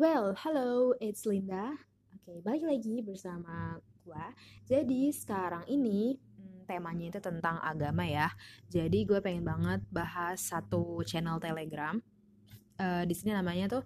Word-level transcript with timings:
Well, 0.00 0.32
hello, 0.32 0.96
it's 0.96 1.28
Linda. 1.28 1.76
Oke, 2.16 2.40
balik 2.40 2.64
lagi 2.64 3.04
bersama 3.04 3.76
gua. 4.00 4.32
Jadi 4.64 5.12
sekarang 5.12 5.68
ini 5.68 6.16
hmm, 6.16 6.64
temanya 6.64 7.12
itu 7.12 7.20
tentang 7.20 7.60
agama 7.60 8.08
ya. 8.08 8.32
Jadi 8.72 9.04
gue 9.04 9.20
pengen 9.20 9.44
banget 9.44 9.84
bahas 9.92 10.40
satu 10.40 11.04
channel 11.04 11.36
Telegram. 11.36 12.00
Eh, 12.80 13.04
di 13.04 13.12
sini 13.12 13.36
namanya 13.36 13.76
tuh 13.76 13.84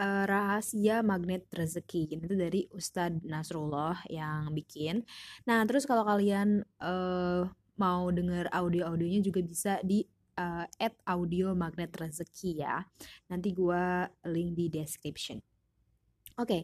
eh, 0.00 0.24
Rahasia 0.24 1.04
Magnet 1.04 1.44
Rezeki. 1.52 2.16
Itu 2.16 2.32
dari 2.32 2.64
Ustadz 2.72 3.20
Nasrullah 3.20 4.08
yang 4.08 4.56
bikin. 4.56 5.04
Nah, 5.44 5.68
terus 5.68 5.84
kalau 5.84 6.08
kalian 6.08 6.64
eh, 6.64 7.44
mau 7.76 8.08
denger 8.08 8.48
audio-audionya 8.48 9.20
juga 9.20 9.44
bisa 9.44 9.84
di 9.84 10.00
uh, 10.38 10.66
audio 11.08 11.52
magnet 11.52 11.92
rezeki 11.92 12.64
ya. 12.64 12.84
Nanti 13.28 13.52
gue 13.52 13.84
link 14.28 14.50
di 14.56 14.66
description. 14.72 15.40
Oke, 16.36 16.48
okay, 16.48 16.62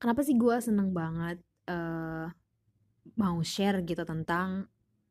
kenapa 0.00 0.24
sih 0.24 0.36
gue 0.36 0.56
seneng 0.58 0.90
banget 0.96 1.38
uh, 1.68 2.26
mau 3.18 3.36
share 3.44 3.84
gitu 3.84 4.02
tentang 4.08 4.66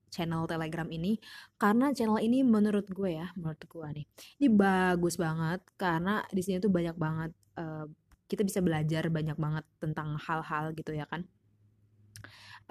channel 0.09 0.49
Telegram 0.49 0.89
ini? 0.89 1.21
Karena 1.55 1.93
channel 1.93 2.17
ini 2.19 2.41
menurut 2.41 2.89
gue 2.89 3.21
ya, 3.21 3.29
menurut 3.37 3.61
gue 3.61 3.87
nih, 4.01 4.05
ini 4.41 4.47
bagus 4.49 5.15
banget 5.21 5.61
karena 5.77 6.25
di 6.33 6.41
sini 6.41 6.57
tuh 6.57 6.73
banyak 6.73 6.97
banget 6.97 7.31
uh, 7.61 7.85
kita 8.25 8.47
bisa 8.47 8.63
belajar 8.63 9.11
banyak 9.11 9.35
banget 9.35 9.65
tentang 9.77 10.15
hal-hal 10.15 10.71
gitu 10.73 10.95
ya 10.95 11.05
kan. 11.05 11.27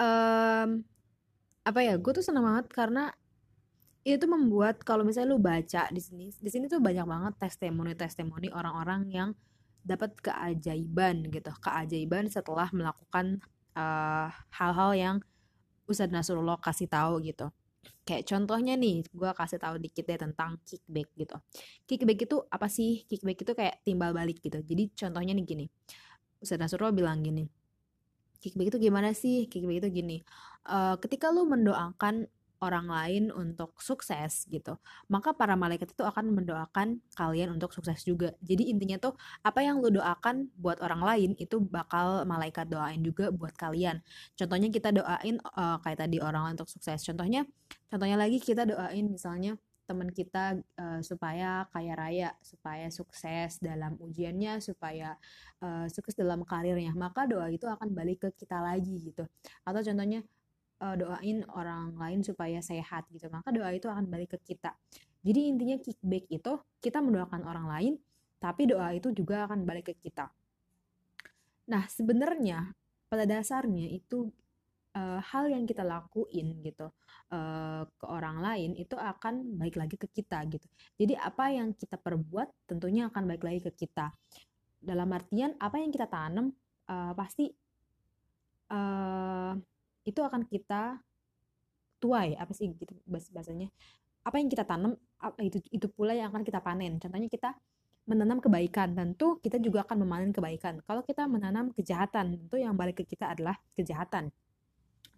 Um, 0.00 0.88
apa 1.68 1.80
ya? 1.84 2.00
Gue 2.00 2.16
tuh 2.16 2.24
seneng 2.24 2.48
banget 2.48 2.72
karena 2.72 3.12
itu 4.00 4.24
membuat 4.24 4.80
kalau 4.80 5.04
misalnya 5.04 5.36
lu 5.36 5.40
baca 5.40 5.88
di 5.92 6.00
sini 6.00 6.32
di 6.32 6.48
sini 6.48 6.72
tuh 6.72 6.80
banyak 6.80 7.04
banget 7.04 7.32
testimoni-testimoni 7.36 8.48
orang-orang 8.48 9.02
yang 9.12 9.30
dapat 9.84 10.16
keajaiban 10.20 11.28
gitu. 11.28 11.52
Keajaiban 11.60 12.28
setelah 12.32 12.68
melakukan 12.72 13.40
eh, 13.76 14.28
hal-hal 14.56 14.90
yang 14.96 15.16
Ustadz 15.84 16.12
Nasrullah 16.12 16.56
kasih 16.60 16.88
tahu 16.88 17.20
gitu. 17.24 17.52
Kayak 18.08 18.24
contohnya 18.28 18.74
nih 18.76 19.04
gue 19.12 19.30
kasih 19.36 19.60
tahu 19.60 19.76
dikit 19.76 20.04
deh 20.08 20.18
tentang 20.20 20.56
kickback 20.64 21.08
gitu. 21.16 21.36
Kickback 21.84 22.18
itu 22.24 22.36
apa 22.48 22.66
sih? 22.72 23.04
Kickback 23.04 23.44
itu 23.44 23.52
kayak 23.52 23.84
timbal 23.84 24.16
balik 24.16 24.40
gitu. 24.40 24.64
Jadi 24.64 24.96
contohnya 24.96 25.36
nih 25.36 25.44
gini 25.44 25.66
Ustadz 26.40 26.60
Nasrullah 26.60 26.96
bilang 26.96 27.20
gini 27.20 27.44
kickback 28.40 28.72
itu 28.72 28.78
gimana 28.80 29.12
sih? 29.12 29.44
Kickback 29.46 29.84
itu 29.84 29.88
gini 29.92 30.24
uh, 30.66 30.96
ketika 30.98 31.28
lu 31.30 31.46
mendoakan 31.46 32.26
orang 32.60 32.86
lain 32.92 33.24
untuk 33.32 33.80
sukses 33.80 34.44
gitu, 34.52 34.76
maka 35.08 35.32
para 35.32 35.56
malaikat 35.56 35.96
itu 35.96 36.04
akan 36.04 36.32
mendoakan 36.36 37.00
kalian 37.16 37.56
untuk 37.56 37.72
sukses 37.72 38.04
juga. 38.04 38.36
Jadi 38.44 38.68
intinya 38.68 39.00
tuh 39.00 39.16
apa 39.40 39.64
yang 39.64 39.80
lu 39.80 39.88
doakan 39.88 40.52
buat 40.60 40.78
orang 40.84 41.02
lain 41.02 41.30
itu 41.40 41.56
bakal 41.58 42.28
malaikat 42.28 42.68
doain 42.68 43.00
juga 43.00 43.32
buat 43.32 43.56
kalian. 43.56 44.04
Contohnya 44.36 44.68
kita 44.68 44.92
doain 44.92 45.40
uh, 45.56 45.80
kayak 45.80 46.04
tadi 46.04 46.20
orang 46.20 46.52
lain 46.52 46.54
untuk 46.60 46.70
sukses. 46.70 47.00
Contohnya 47.00 47.48
contohnya 47.88 48.20
lagi 48.20 48.38
kita 48.38 48.68
doain 48.68 49.08
misalnya 49.08 49.56
teman 49.90 50.06
kita 50.14 50.54
uh, 50.78 51.02
supaya 51.02 51.66
kaya 51.74 51.98
raya, 51.98 52.30
supaya 52.46 52.86
sukses 52.94 53.58
dalam 53.58 53.98
ujiannya, 53.98 54.62
supaya 54.62 55.18
uh, 55.58 55.90
sukses 55.90 56.14
dalam 56.14 56.46
karirnya, 56.46 56.94
maka 56.94 57.26
doa 57.26 57.50
itu 57.50 57.66
akan 57.66 57.90
balik 57.90 58.22
ke 58.22 58.46
kita 58.46 58.62
lagi 58.62 59.02
gitu. 59.02 59.26
Atau 59.66 59.82
contohnya 59.82 60.22
uh, 60.80 60.96
doain 60.96 61.44
orang 61.52 61.94
lain 61.94 62.20
supaya 62.24 62.58
sehat 62.64 63.06
gitu. 63.12 63.28
Maka 63.28 63.52
doa 63.52 63.70
itu 63.70 63.86
akan 63.86 64.08
balik 64.08 64.36
ke 64.36 64.56
kita. 64.56 64.74
Jadi 65.20 65.40
intinya 65.52 65.76
kickback 65.76 66.24
itu 66.32 66.52
kita 66.80 67.04
mendoakan 67.04 67.44
orang 67.44 67.66
lain 67.68 67.94
tapi 68.40 68.64
doa 68.64 68.88
itu 68.96 69.12
juga 69.12 69.44
akan 69.44 69.68
balik 69.68 69.92
ke 69.92 69.94
kita. 70.00 70.32
Nah 71.68 71.84
sebenarnya 71.92 72.72
pada 73.12 73.28
dasarnya 73.28 73.92
itu 73.92 74.32
uh, 74.96 75.20
hal 75.20 75.52
yang 75.52 75.68
kita 75.68 75.84
lakuin 75.84 76.56
gitu 76.64 76.88
uh, 77.30 77.84
ke 77.84 78.06
orang 78.08 78.40
lain 78.40 78.72
itu 78.80 78.96
akan 78.96 79.60
baik 79.60 79.76
lagi 79.76 80.00
ke 80.00 80.08
kita 80.08 80.40
gitu. 80.48 80.64
Jadi 80.96 81.14
apa 81.20 81.52
yang 81.52 81.76
kita 81.76 82.00
perbuat 82.00 82.64
tentunya 82.64 83.12
akan 83.12 83.28
baik 83.28 83.44
lagi 83.44 83.60
ke 83.68 83.72
kita. 83.86 84.08
Dalam 84.80 85.12
artian 85.12 85.52
apa 85.60 85.76
yang 85.76 85.92
kita 85.92 86.08
tanam 86.08 86.48
uh, 86.88 87.12
pasti 87.12 87.52
itu 90.10 90.20
akan 90.20 90.42
kita 90.44 90.98
tuai 92.02 92.34
apa 92.34 92.50
sih 92.50 92.72
gitu 92.74 92.96
bahasanya. 93.06 93.70
Apa 94.26 94.36
yang 94.42 94.48
kita 94.50 94.66
tanam 94.66 94.98
itu 95.40 95.62
itu 95.70 95.86
pula 95.88 96.12
yang 96.12 96.34
akan 96.34 96.42
kita 96.42 96.58
panen. 96.60 96.98
Contohnya 96.98 97.30
kita 97.30 97.54
menanam 98.08 98.42
kebaikan 98.42 98.96
tentu 98.96 99.38
kita 99.38 99.62
juga 99.62 99.86
akan 99.86 100.02
memanen 100.02 100.30
kebaikan. 100.34 100.82
Kalau 100.82 101.06
kita 101.06 101.30
menanam 101.30 101.70
kejahatan 101.70 102.34
tentu 102.34 102.56
yang 102.58 102.74
balik 102.74 103.00
ke 103.00 103.04
kita 103.06 103.30
adalah 103.32 103.54
kejahatan 103.78 104.34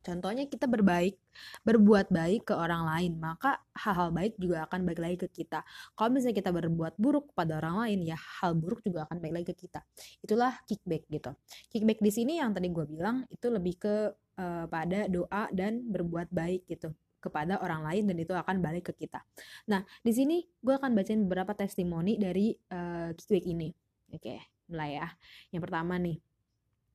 Contohnya 0.03 0.51
kita 0.51 0.67
berbaik, 0.67 1.15
berbuat 1.63 2.11
baik 2.11 2.51
ke 2.51 2.55
orang 2.59 2.83
lain, 2.91 3.13
maka 3.23 3.63
hal-hal 3.79 4.11
baik 4.11 4.35
juga 4.37 4.67
akan 4.67 4.83
baik 4.83 5.01
lagi 5.01 5.17
ke 5.23 5.29
kita. 5.31 5.63
Kalau 5.95 6.11
misalnya 6.11 6.37
kita 6.43 6.51
berbuat 6.51 6.99
buruk 6.99 7.31
pada 7.33 7.63
orang 7.63 7.87
lain, 7.87 7.99
ya 8.11 8.19
hal 8.43 8.59
buruk 8.59 8.83
juga 8.83 9.07
akan 9.07 9.23
baik 9.23 9.35
lagi 9.39 9.47
ke 9.55 9.57
kita. 9.67 9.81
Itulah 10.21 10.59
kickback 10.67 11.07
gitu. 11.07 11.31
Kickback 11.71 12.03
di 12.03 12.11
sini 12.11 12.43
yang 12.43 12.51
tadi 12.51 12.69
gue 12.69 12.85
bilang 12.85 13.23
itu 13.31 13.47
lebih 13.47 13.75
ke 13.79 13.95
uh, 14.39 14.67
pada 14.67 15.07
doa 15.07 15.47
dan 15.55 15.87
berbuat 15.87 16.35
baik 16.35 16.67
gitu 16.67 16.91
kepada 17.23 17.63
orang 17.63 17.87
lain 17.87 18.11
dan 18.11 18.19
itu 18.19 18.35
akan 18.35 18.59
balik 18.59 18.91
ke 18.91 19.07
kita. 19.07 19.23
Nah, 19.71 19.87
di 20.03 20.11
sini 20.11 20.43
gue 20.59 20.75
akan 20.75 20.91
bacain 20.99 21.23
beberapa 21.23 21.55
testimoni 21.55 22.19
dari 22.19 22.51
uh, 22.75 23.15
kickback 23.15 23.47
ini. 23.47 23.71
Oke, 24.11 24.43
mulai 24.67 24.99
ya. 24.99 25.09
Yang 25.55 25.63
pertama 25.71 25.95
nih, 26.03 26.19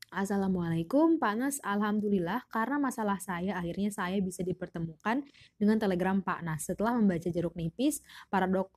Assalamualaikum, 0.08 1.20
Pak 1.20 1.34
Nas. 1.36 1.60
Alhamdulillah, 1.60 2.48
karena 2.48 2.80
masalah 2.80 3.20
saya, 3.20 3.60
akhirnya 3.60 3.92
saya 3.92 4.24
bisa 4.24 4.40
dipertemukan 4.40 5.20
dengan 5.60 5.76
telegram 5.76 6.24
Pak 6.24 6.48
Nas. 6.48 6.64
Setelah 6.64 6.96
membaca 6.96 7.28
jeruk 7.28 7.52
nipis, 7.60 8.00
Paradox 8.32 8.72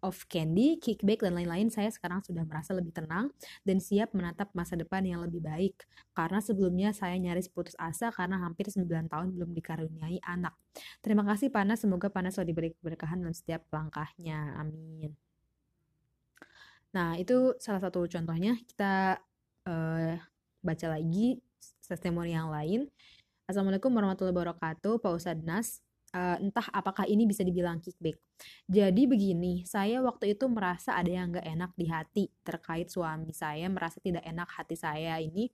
of 0.00 0.24
Candy, 0.32 0.80
Kickback, 0.80 1.20
dan 1.20 1.36
lain-lain, 1.36 1.68
saya 1.68 1.92
sekarang 1.92 2.24
sudah 2.24 2.48
merasa 2.48 2.72
lebih 2.72 2.88
tenang 2.88 3.28
dan 3.68 3.84
siap 3.84 4.16
menatap 4.16 4.48
masa 4.56 4.72
depan 4.72 5.04
yang 5.04 5.20
lebih 5.20 5.44
baik. 5.44 5.76
Karena 6.16 6.40
sebelumnya 6.40 6.96
saya 6.96 7.20
nyaris 7.20 7.52
putus 7.52 7.76
asa 7.76 8.08
karena 8.08 8.40
hampir 8.40 8.72
9 8.72 8.88
tahun 9.12 9.28
belum 9.36 9.52
dikaruniai 9.52 10.24
anak. 10.24 10.56
Terima 11.04 11.20
kasih 11.28 11.52
Pak 11.52 11.64
Nas, 11.68 11.84
semoga 11.84 12.08
Pak 12.08 12.22
Nas 12.24 12.40
selalu 12.40 12.48
diberi 12.48 12.70
keberkahan 12.80 13.20
dalam 13.20 13.36
setiap 13.36 13.68
langkahnya. 13.68 14.56
Amin. 14.56 15.12
Nah, 16.96 17.20
itu 17.20 17.60
salah 17.60 17.80
satu 17.84 18.08
contohnya. 18.08 18.56
Kita 18.56 19.16
uh, 19.68 20.31
baca 20.62 20.86
lagi 20.94 21.42
testimoni 21.84 22.32
yang 22.32 22.48
lain. 22.48 22.86
Assalamualaikum 23.50 23.90
warahmatullahi 23.90 24.32
wabarakatuh, 24.32 25.02
Pak 25.02 25.12
Ustadz 25.12 25.44
Nas. 25.44 25.82
Uh, 26.12 26.36
entah 26.44 26.68
apakah 26.76 27.08
ini 27.08 27.24
bisa 27.24 27.42
dibilang 27.42 27.80
kickback. 27.80 28.20
Jadi 28.68 29.08
begini, 29.08 29.64
saya 29.64 29.98
waktu 30.04 30.36
itu 30.36 30.44
merasa 30.46 30.92
ada 30.92 31.08
yang 31.08 31.32
gak 31.32 31.48
enak 31.48 31.72
di 31.72 31.86
hati 31.88 32.24
terkait 32.44 32.92
suami 32.92 33.32
saya, 33.32 33.64
merasa 33.66 33.96
tidak 33.98 34.22
enak 34.22 34.48
hati 34.52 34.76
saya 34.76 35.18
ini. 35.18 35.48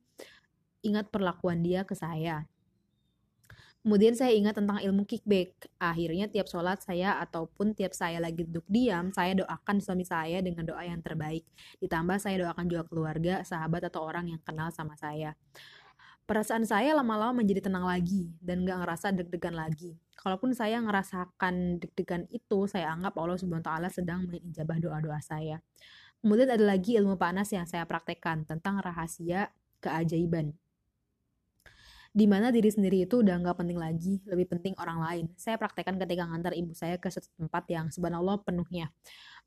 Ingat 0.82 1.10
perlakuan 1.14 1.62
dia 1.62 1.86
ke 1.86 1.94
saya. 1.94 2.44
Kemudian 3.78 4.12
saya 4.18 4.34
ingat 4.34 4.58
tentang 4.58 4.82
ilmu 4.82 5.06
kickback. 5.06 5.70
Akhirnya 5.78 6.26
tiap 6.26 6.50
sholat 6.50 6.82
saya 6.82 7.16
ataupun 7.22 7.78
tiap 7.78 7.94
saya 7.94 8.18
lagi 8.18 8.42
duduk 8.42 8.66
diam, 8.66 9.14
saya 9.14 9.38
doakan 9.38 9.78
suami 9.78 10.02
saya 10.02 10.42
dengan 10.42 10.66
doa 10.66 10.82
yang 10.82 10.98
terbaik. 10.98 11.46
Ditambah 11.78 12.18
saya 12.18 12.42
doakan 12.42 12.66
juga 12.66 12.84
keluarga, 12.90 13.40
sahabat 13.46 13.86
atau 13.86 14.02
orang 14.02 14.34
yang 14.34 14.42
kenal 14.42 14.74
sama 14.74 14.98
saya. 14.98 15.38
Perasaan 16.28 16.68
saya 16.68 16.92
lama-lama 16.92 17.40
menjadi 17.40 17.72
tenang 17.72 17.88
lagi 17.88 18.28
dan 18.44 18.60
gak 18.66 18.84
ngerasa 18.84 19.16
deg-degan 19.16 19.56
lagi. 19.56 19.96
Kalaupun 20.18 20.52
saya 20.52 20.76
ngerasakan 20.84 21.80
deg-degan 21.80 22.28
itu, 22.28 22.68
saya 22.68 22.92
anggap 22.92 23.16
Allah 23.16 23.40
Subhanahu 23.40 23.88
sedang 23.88 24.28
mengijabah 24.28 24.76
doa-doa 24.76 25.22
saya. 25.24 25.64
Kemudian 26.20 26.50
ada 26.50 26.60
lagi 26.60 26.98
ilmu 26.98 27.16
panas 27.16 27.48
yang 27.54 27.64
saya 27.64 27.86
praktekkan 27.86 28.44
tentang 28.44 28.82
rahasia 28.82 29.54
keajaiban 29.80 30.58
di 32.18 32.26
mana 32.26 32.50
diri 32.50 32.66
sendiri 32.66 33.06
itu 33.06 33.22
udah 33.22 33.38
nggak 33.38 33.62
penting 33.62 33.78
lagi, 33.78 34.18
lebih 34.26 34.50
penting 34.50 34.74
orang 34.74 34.98
lain. 34.98 35.24
Saya 35.38 35.54
praktekkan 35.54 35.94
ketika 36.02 36.26
ngantar 36.26 36.50
ibu 36.50 36.74
saya 36.74 36.98
ke 36.98 37.06
suatu 37.14 37.30
tempat 37.38 37.62
yang 37.70 37.86
subhanallah 37.94 38.42
penuhnya. 38.42 38.90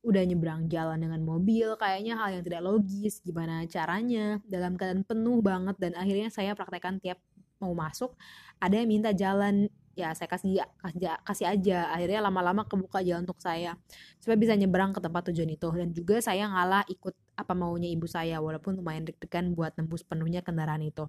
Udah 0.07 0.23
nyebrang 0.23 0.71
jalan 0.71 1.03
dengan 1.03 1.19
mobil, 1.19 1.75
kayaknya 1.75 2.15
hal 2.15 2.39
yang 2.39 2.44
tidak 2.47 2.63
logis, 2.63 3.19
gimana 3.27 3.68
caranya, 3.68 4.39
dalam 4.47 4.79
keadaan 4.79 5.03
penuh 5.03 5.44
banget, 5.44 5.75
dan 5.83 6.00
akhirnya 6.00 6.31
saya 6.31 6.56
praktekkan 6.56 7.03
tiap 7.03 7.19
mau 7.59 7.75
masuk, 7.75 8.15
ada 8.57 8.74
yang 8.74 8.88
minta 8.88 9.12
jalan, 9.12 9.67
ya 9.94 10.15
saya 10.15 10.31
kasih 10.31 10.63
kasih, 10.79 11.13
kasih 11.27 11.45
aja. 11.51 11.79
Akhirnya 11.91 12.24
lama-lama 12.24 12.65
kebuka 12.65 13.03
jalan 13.03 13.27
untuk 13.27 13.38
saya. 13.44 13.77
Supaya 14.17 14.39
bisa 14.39 14.56
nyebrang 14.57 14.95
ke 14.95 15.03
tempat 15.03 15.29
tujuan 15.29 15.51
itu. 15.51 15.67
Dan 15.69 15.94
juga 15.94 16.17
saya 16.24 16.50
ngalah 16.50 16.88
ikut 16.89 17.13
apa 17.38 17.53
maunya 17.53 17.91
ibu 17.91 18.07
saya 18.09 18.39
walaupun 18.41 18.79
lumayan 18.79 19.06
deg-degan 19.06 19.53
buat 19.53 19.75
nembus 19.77 20.01
penuhnya 20.01 20.41
kendaraan 20.41 20.81
itu 20.81 21.06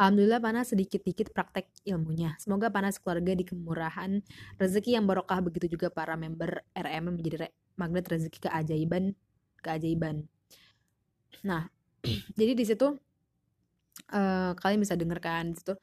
Alhamdulillah 0.00 0.40
Panas 0.40 0.72
sedikit-dikit 0.72 1.28
praktek 1.36 1.68
ilmunya. 1.84 2.32
Semoga 2.40 2.72
Panas 2.72 2.96
keluarga 2.96 3.36
di 3.36 3.44
kemurahan 3.44 4.24
rezeki 4.56 4.96
yang 4.96 5.04
barokah 5.04 5.44
begitu 5.44 5.76
juga 5.76 5.92
para 5.92 6.16
member 6.16 6.64
RM 6.72 7.12
menjadi 7.12 7.36
re 7.44 7.48
magnet 7.76 8.08
rezeki 8.08 8.48
keajaiban 8.48 9.12
keajaiban. 9.60 10.24
nah 11.44 11.68
jadi 12.40 12.52
di 12.56 12.64
situ 12.64 12.96
uh, 14.12 14.52
kalian 14.56 14.80
bisa 14.80 14.96
dengarkan 14.96 15.52
di 15.52 15.56
situ 15.60 15.74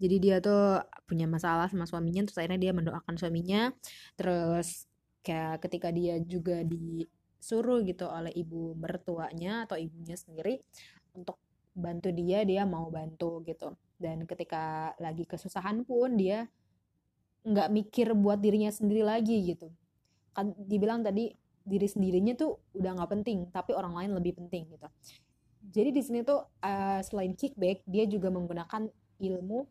jadi 0.00 0.16
dia 0.20 0.36
tuh 0.40 0.84
punya 1.08 1.24
masalah 1.28 1.68
sama 1.68 1.84
suaminya 1.88 2.24
terus 2.24 2.38
akhirnya 2.40 2.60
dia 2.60 2.72
mendoakan 2.76 3.14
suaminya 3.16 3.72
terus 4.16 4.88
kayak 5.24 5.64
ketika 5.64 5.88
dia 5.92 6.20
juga 6.22 6.64
disuruh 6.64 7.84
gitu 7.84 8.08
oleh 8.08 8.32
ibu 8.36 8.76
mertuanya 8.78 9.64
atau 9.68 9.76
ibunya 9.76 10.16
sendiri 10.16 10.60
untuk 11.12 11.36
bantu 11.72 12.12
dia 12.12 12.44
dia 12.44 12.62
mau 12.68 12.88
bantu 12.92 13.40
gitu 13.48 13.72
dan 13.96 14.28
ketika 14.28 14.92
lagi 15.00 15.24
kesusahan 15.24 15.84
pun 15.88 16.14
dia 16.16 16.48
nggak 17.42 17.68
mikir 17.72 18.12
buat 18.14 18.38
dirinya 18.38 18.70
sendiri 18.70 19.02
lagi 19.02 19.56
gitu 19.56 19.72
kan 20.36 20.52
dibilang 20.56 21.02
tadi 21.02 21.32
diri 21.62 21.86
sendirinya 21.86 22.34
tuh 22.34 22.58
udah 22.74 22.90
nggak 22.98 23.10
penting 23.10 23.48
tapi 23.50 23.72
orang 23.72 23.94
lain 23.94 24.10
lebih 24.18 24.36
penting 24.38 24.68
gitu 24.68 24.88
jadi 25.62 25.94
di 25.94 26.02
sini 26.02 26.26
tuh 26.26 26.42
uh, 26.42 27.00
selain 27.06 27.38
kickback 27.38 27.86
dia 27.86 28.02
juga 28.10 28.34
menggunakan 28.34 28.90
ilmu 29.22 29.62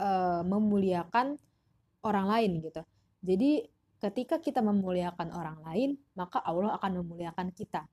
uh, 0.00 0.42
memuliakan 0.48 1.36
orang 2.00 2.26
lain 2.32 2.50
gitu. 2.64 2.82
Jadi 3.20 3.68
ketika 4.00 4.40
kita 4.40 4.64
memuliakan 4.64 5.28
orang 5.36 5.60
lain, 5.60 5.90
maka 6.16 6.40
Allah 6.40 6.72
akan 6.80 7.04
memuliakan 7.04 7.52
kita. 7.52 7.84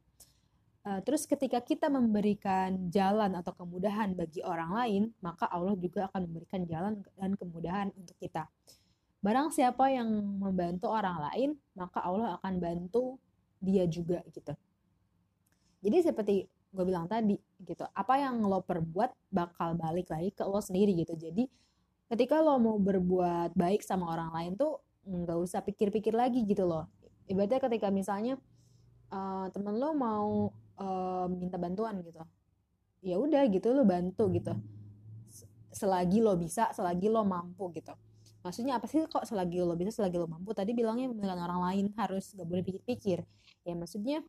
Uh, 0.88 1.04
terus 1.04 1.28
ketika 1.28 1.60
kita 1.60 1.92
memberikan 1.92 2.88
jalan 2.88 3.36
atau 3.36 3.52
kemudahan 3.52 4.16
bagi 4.16 4.40
orang 4.40 4.72
lain, 4.72 5.04
maka 5.20 5.44
Allah 5.52 5.76
juga 5.76 6.08
akan 6.08 6.32
memberikan 6.32 6.64
jalan 6.64 7.04
dan 7.20 7.36
kemudahan 7.36 7.92
untuk 7.92 8.16
kita. 8.24 8.48
Barang 9.20 9.52
siapa 9.52 9.92
yang 9.92 10.08
membantu 10.40 10.88
orang 10.88 11.20
lain, 11.28 11.50
maka 11.76 12.00
Allah 12.08 12.40
akan 12.40 12.64
bantu 12.64 13.20
dia 13.60 13.84
juga 13.84 14.24
gitu. 14.32 14.56
Jadi 15.84 15.98
seperti 16.08 16.36
gue 16.48 16.84
bilang 16.88 17.12
tadi 17.12 17.36
gitu, 17.68 17.84
apa 17.92 18.14
yang 18.24 18.40
lo 18.48 18.64
perbuat 18.64 19.12
bakal 19.28 19.76
balik 19.76 20.08
lagi 20.08 20.32
ke 20.32 20.48
lo 20.48 20.64
sendiri 20.64 20.96
gitu. 21.04 21.20
Jadi 21.20 21.52
ketika 22.08 22.40
lo 22.40 22.56
mau 22.64 22.80
berbuat 22.80 23.60
baik 23.60 23.84
sama 23.84 24.08
orang 24.08 24.32
lain 24.32 24.52
tuh 24.56 24.80
nggak 25.04 25.36
usah 25.36 25.60
pikir-pikir 25.68 26.16
lagi 26.16 26.48
gitu 26.48 26.64
loh 26.64 26.88
ibaratnya 27.28 27.60
ketika 27.60 27.88
misalnya 27.92 28.40
uh, 29.12 29.48
temen 29.52 29.76
lo 29.76 29.92
mau 29.94 30.52
uh, 30.82 31.26
minta 31.30 31.58
bantuan 31.60 32.00
gitu. 32.02 32.22
Ya 33.06 33.18
udah 33.22 33.46
gitu 33.50 33.74
lo 33.74 33.86
bantu 33.86 34.30
gitu. 34.34 34.54
Selagi 35.74 36.22
lo 36.22 36.34
bisa 36.38 36.74
selagi 36.74 37.10
lo 37.10 37.22
mampu 37.22 37.70
gitu. 37.76 37.94
Maksudnya 38.42 38.80
apa 38.80 38.88
sih 38.88 39.04
kok 39.06 39.26
selagi 39.28 39.60
lo 39.62 39.76
bisa 39.76 39.92
selagi 39.94 40.18
lo 40.18 40.26
mampu? 40.30 40.54
Tadi 40.56 40.72
bilangnya 40.74 41.12
dengan 41.12 41.38
orang 41.44 41.62
lain 41.74 41.86
harus 42.00 42.34
gak 42.34 42.48
boleh 42.48 42.64
pikir-pikir. 42.66 43.22
Ya 43.68 43.74
maksudnya 43.78 44.24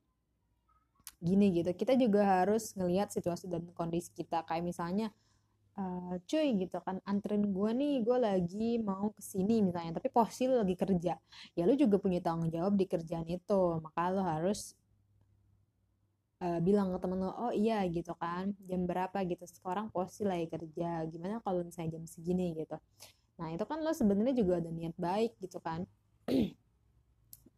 gini 1.18 1.50
gitu 1.50 1.74
kita 1.74 1.98
juga 1.98 2.22
harus 2.22 2.78
ngelihat 2.78 3.10
situasi 3.14 3.48
dan 3.48 3.64
kondisi 3.72 4.12
kita. 4.12 4.44
Kayak 4.44 4.64
misalnya 4.68 5.08
uh, 5.78 6.14
cuy 6.26 6.48
gitu 6.58 6.78
kan 6.82 7.02
anterin 7.06 7.50
gue 7.50 7.70
nih 7.74 7.94
gue 8.06 8.18
lagi 8.18 8.70
mau 8.82 9.10
ke 9.14 9.22
sini 9.22 9.62
misalnya 9.62 9.98
tapi 9.98 10.10
posisi 10.10 10.46
lu 10.50 10.60
lagi 10.60 10.74
kerja. 10.78 11.14
Ya 11.54 11.62
lu 11.66 11.74
juga 11.74 11.98
punya 11.98 12.22
tanggung 12.22 12.50
jawab 12.50 12.74
di 12.74 12.86
kerjaan 12.86 13.26
itu. 13.26 13.82
Maka 13.82 14.14
lo 14.14 14.22
harus 14.22 14.77
uh, 16.42 16.58
bilang 16.62 16.94
ke 16.94 16.98
temen 17.02 17.18
lo 17.22 17.30
oh 17.34 17.52
iya 17.54 17.82
gitu 17.90 18.14
kan 18.18 18.54
jam 18.66 18.86
berapa? 18.86 19.18
gitu 19.26 19.44
sekarang 19.46 19.90
posisi 19.90 20.22
lagi 20.26 20.46
kerja 20.50 21.06
gimana 21.10 21.42
kalau 21.42 21.62
misalnya 21.66 21.98
jam 21.98 22.04
segini? 22.06 22.54
gitu. 22.54 22.76
Nah 23.38 23.54
itu 23.54 23.64
kan 23.66 23.78
lo 23.82 23.92
sebenarnya 23.94 24.34
juga 24.34 24.62
ada 24.62 24.70
niat 24.70 24.94
baik 24.98 25.38
gitu 25.42 25.58
kan. 25.62 25.86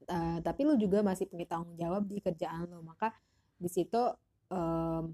Uh, 0.08 0.38
tapi 0.46 0.60
lu 0.64 0.76
juga 0.80 1.04
masih 1.04 1.28
punya 1.28 1.46
tanggung 1.48 1.76
jawab 1.76 2.06
di 2.06 2.18
kerjaan 2.22 2.70
lo 2.70 2.80
maka 2.86 3.12
di 3.60 3.68
situ 3.68 4.00
um, 4.48 5.12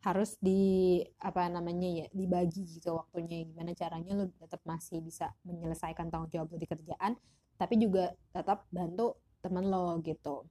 harus 0.00 0.40
di 0.40 1.00
apa 1.20 1.44
namanya 1.52 2.04
ya 2.04 2.06
dibagi 2.16 2.64
gitu 2.64 2.96
waktunya 2.96 3.44
gimana 3.44 3.76
caranya 3.76 4.16
lo 4.16 4.32
tetap 4.32 4.64
masih 4.64 5.04
bisa 5.04 5.28
menyelesaikan 5.44 6.08
tanggung 6.08 6.32
jawab 6.32 6.48
lo 6.52 6.56
di 6.56 6.64
kerjaan 6.64 7.20
tapi 7.60 7.76
juga 7.76 8.16
tetap 8.32 8.64
bantu 8.72 9.20
temen 9.44 9.68
lo 9.68 10.00
gitu 10.00 10.48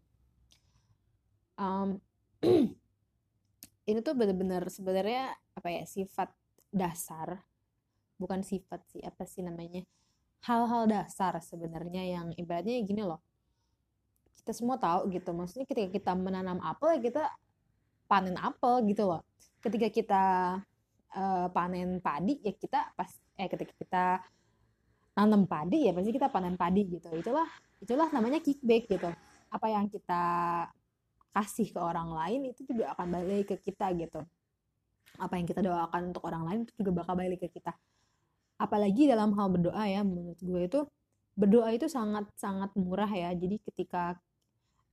um, 1.59 1.99
ini 3.89 3.99
tuh 3.99 4.15
bener-bener 4.15 4.63
sebenarnya 4.71 5.35
apa 5.53 5.67
ya 5.67 5.83
sifat 5.83 6.31
dasar 6.71 7.43
bukan 8.15 8.41
sifat 8.41 8.79
sih 8.87 9.03
apa 9.03 9.27
sih 9.27 9.43
namanya 9.43 9.83
hal-hal 10.47 10.87
dasar 10.87 11.35
sebenarnya 11.43 12.03
yang 12.07 12.27
ibaratnya 12.39 12.79
gini 12.83 13.03
loh. 13.03 13.19
Kita 14.39 14.55
semua 14.55 14.79
tahu 14.79 15.11
gitu 15.11 15.35
maksudnya 15.35 15.67
ketika 15.67 15.89
kita 15.91 16.11
menanam 16.15 16.63
apel 16.63 16.95
ya 16.95 16.99
kita 17.03 17.23
panen 18.07 18.39
apel 18.39 18.87
gitu 18.87 19.03
loh. 19.07 19.21
Ketika 19.59 19.91
kita 19.91 20.23
uh, 21.11 21.47
panen 21.51 21.99
padi 21.99 22.39
ya 22.39 22.55
kita 22.55 22.95
pas 22.95 23.11
eh 23.35 23.47
ketika 23.51 23.73
kita 23.75 24.03
nanam 25.19 25.43
padi 25.43 25.87
ya 25.87 25.91
pasti 25.91 26.11
kita 26.15 26.31
panen 26.31 26.55
padi 26.55 26.87
gitu. 26.87 27.11
Itulah 27.11 27.47
itulah 27.83 28.07
namanya 28.15 28.39
kickback 28.39 28.87
gitu. 28.87 29.11
Apa 29.51 29.67
yang 29.67 29.91
kita 29.91 30.23
kasih 31.39 31.71
ke 31.71 31.79
orang 31.79 32.11
lain 32.11 32.51
itu 32.51 32.67
juga 32.67 32.91
akan 32.91 33.07
balik 33.15 33.55
ke 33.55 33.71
kita 33.71 33.95
gitu. 33.95 34.19
Apa 35.15 35.39
yang 35.39 35.47
kita 35.47 35.63
doakan 35.63 36.11
untuk 36.11 36.23
orang 36.27 36.43
lain 36.43 36.59
itu 36.67 36.73
juga 36.83 36.91
bakal 36.99 37.15
balik 37.15 37.39
ke 37.47 37.49
kita. 37.55 37.71
Apalagi 38.59 39.07
dalam 39.07 39.31
hal 39.39 39.47
berdoa 39.47 39.83
ya 39.87 40.03
menurut 40.03 40.35
gue 40.43 40.61
itu 40.67 40.79
berdoa 41.39 41.71
itu 41.71 41.87
sangat 41.87 42.27
sangat 42.35 42.75
murah 42.75 43.07
ya. 43.07 43.31
Jadi 43.31 43.63
ketika 43.71 44.19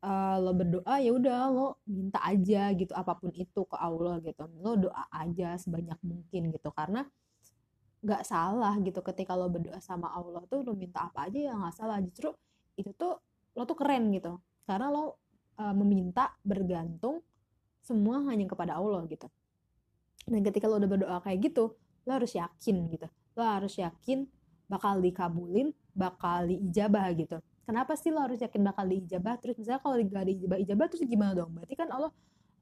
uh, 0.06 0.38
lo 0.38 0.54
berdoa 0.54 1.02
ya 1.02 1.10
udah 1.10 1.50
lo 1.50 1.82
minta 1.90 2.22
aja 2.22 2.70
gitu 2.78 2.94
apa 2.94 3.18
pun 3.18 3.34
itu 3.34 3.66
ke 3.66 3.76
Allah 3.76 4.22
gitu. 4.22 4.46
Lo 4.62 4.78
doa 4.78 5.04
aja 5.10 5.58
sebanyak 5.58 5.98
mungkin 6.06 6.54
gitu 6.54 6.70
karena 6.70 7.02
nggak 8.06 8.22
salah 8.22 8.78
gitu 8.86 9.02
ketika 9.02 9.34
lo 9.34 9.50
berdoa 9.50 9.82
sama 9.82 10.14
Allah 10.14 10.46
tuh 10.46 10.62
lo 10.62 10.78
minta 10.78 11.10
apa 11.10 11.26
aja 11.26 11.50
ya 11.50 11.52
nggak 11.58 11.74
salah. 11.74 11.98
Justru 11.98 12.30
itu 12.78 12.94
tuh 12.94 13.18
lo 13.58 13.66
tuh 13.66 13.74
keren 13.74 14.14
gitu. 14.14 14.38
Karena 14.62 14.94
lo 14.94 15.25
uh, 15.60 15.74
meminta 15.74 16.32
bergantung 16.44 17.20
semua 17.84 18.22
hanya 18.30 18.46
kepada 18.50 18.76
Allah 18.76 19.06
gitu. 19.06 19.30
Dan 20.26 20.42
ketika 20.42 20.66
lo 20.66 20.82
udah 20.82 20.90
berdoa 20.90 21.18
kayak 21.22 21.52
gitu 21.52 21.74
lo 22.06 22.10
harus 22.10 22.32
yakin 22.34 22.76
gitu. 22.90 23.06
Lo 23.34 23.42
harus 23.42 23.74
yakin 23.78 24.26
bakal 24.66 24.98
dikabulin 24.98 25.70
bakal 25.94 26.46
diijabah 26.50 27.10
gitu. 27.14 27.38
Kenapa 27.66 27.98
sih 27.98 28.14
lo 28.14 28.22
harus 28.22 28.38
yakin 28.38 28.62
bakal 28.62 28.86
diijabah? 28.86 29.38
Terus 29.42 29.58
misalnya 29.58 29.82
kalau 29.82 29.96
gak 29.98 30.24
diijabah 30.28 30.58
ijabah 30.62 30.86
terus 30.86 31.02
gimana 31.06 31.32
dong? 31.34 31.50
Berarti 31.50 31.74
kan 31.74 31.88
Allah 31.90 32.12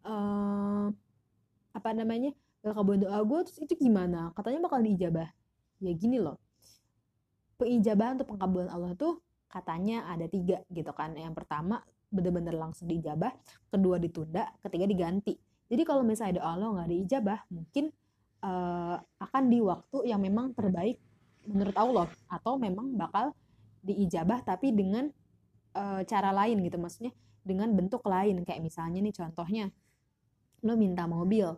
uh, 0.09 0.89
apa 1.77 1.91
namanya 1.93 2.33
gak 2.65 2.73
kabulin 2.73 3.05
doa 3.05 3.21
gue 3.21 3.41
terus 3.49 3.61
itu 3.61 3.75
gimana? 3.77 4.33
Katanya 4.33 4.65
bakal 4.65 4.81
diijabah. 4.81 5.29
Ya 5.85 5.93
gini 5.93 6.17
loh. 6.17 6.41
Pengijabahan 7.61 8.17
atau 8.21 8.27
pengkabulan 8.33 8.71
Allah 8.73 8.97
tuh 8.97 9.21
katanya 9.53 10.09
ada 10.09 10.25
tiga 10.25 10.65
gitu 10.73 10.93
kan. 10.97 11.13
Yang 11.17 11.45
pertama 11.45 11.85
bener-bener 12.15 12.55
langsung 12.55 12.87
diijabah 12.87 13.35
kedua 13.75 13.99
ditunda 13.99 14.47
ketiga 14.63 14.87
diganti. 14.87 15.35
Jadi 15.67 15.83
kalau 15.83 16.07
misalnya 16.07 16.39
doa 16.39 16.55
lo 16.55 16.79
nggak 16.79 16.89
diijabah 16.95 17.39
mungkin 17.51 17.91
uh, 18.47 18.97
akan 19.19 19.45
di 19.51 19.59
waktu 19.59 19.99
yang 20.07 20.23
memang 20.23 20.55
terbaik 20.55 21.03
menurut 21.45 21.77
Allah 21.77 22.07
atau 22.31 22.55
memang 22.55 22.95
bakal 22.95 23.35
diijabah 23.83 24.47
tapi 24.47 24.71
dengan 24.71 25.11
uh, 25.75 26.01
cara 26.07 26.31
lain 26.31 26.63
gitu. 26.63 26.79
Maksudnya 26.79 27.13
dengan 27.43 27.75
bentuk 27.75 28.07
lain. 28.07 28.47
Kayak 28.47 28.63
misalnya 28.63 29.03
nih 29.03 29.15
contohnya 29.19 29.65
lo 30.65 30.79
minta 30.79 31.05
mobil 31.05 31.53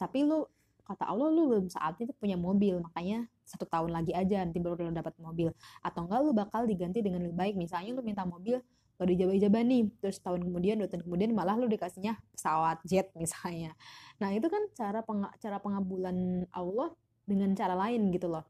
tapi 0.00 0.24
lo 0.24 0.48
kata 0.84 1.06
Allah 1.06 1.28
lo 1.28 1.46
belum 1.52 1.68
saatnya 1.68 2.10
punya 2.16 2.40
mobil. 2.40 2.80
Makanya 2.80 3.28
satu 3.44 3.68
tahun 3.68 3.92
lagi 3.92 4.16
aja 4.16 4.40
nanti 4.40 4.58
baru 4.58 4.88
lo 4.88 4.92
dapat 4.96 5.14
mobil. 5.20 5.52
Atau 5.84 6.08
enggak 6.08 6.20
lo 6.24 6.32
bakal 6.32 6.64
diganti 6.64 7.04
dengan 7.04 7.28
lebih 7.28 7.36
baik. 7.36 7.54
Misalnya 7.60 8.00
lo 8.00 8.02
minta 8.02 8.24
mobil 8.24 8.58
lo 9.00 9.04
dijabah-jabah 9.08 9.62
nih. 9.64 9.82
Terus 10.04 10.20
tahun 10.20 10.44
kemudian 10.44 10.76
dua 10.76 10.88
tahun 10.92 11.08
kemudian 11.08 11.32
malah 11.32 11.56
lo 11.56 11.64
dikasihnya 11.64 12.20
pesawat 12.36 12.84
jet 12.84 13.08
misalnya. 13.16 13.72
Nah 14.20 14.36
itu 14.36 14.46
kan 14.52 14.62
cara 14.76 15.00
peng 15.00 15.24
cara 15.40 15.56
pengabulan 15.56 16.44
Allah 16.52 16.92
dengan 17.24 17.56
cara 17.56 17.72
lain 17.72 18.12
gitu 18.12 18.28
loh. 18.28 18.44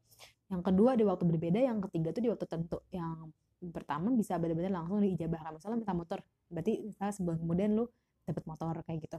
Yang 0.51 0.61
kedua 0.67 0.99
di 0.99 1.07
waktu 1.07 1.23
berbeda 1.23 1.59
yang 1.63 1.79
ketiga 1.87 2.11
tuh 2.11 2.21
di 2.27 2.29
waktu 2.29 2.45
tentu 2.51 2.83
yang 2.91 3.31
pertama 3.71 4.11
bisa 4.11 4.35
benar-benar 4.35 4.83
langsung 4.83 4.99
diijabah 4.99 5.55
misalnya 5.55 5.79
minta 5.79 5.95
motor. 5.95 6.19
Berarti 6.51 6.83
misalnya 6.83 7.13
sebulan 7.15 7.37
kemudian 7.39 7.69
lu 7.71 7.87
dapat 8.27 8.43
motor 8.43 8.75
kayak 8.83 9.07
gitu. 9.07 9.17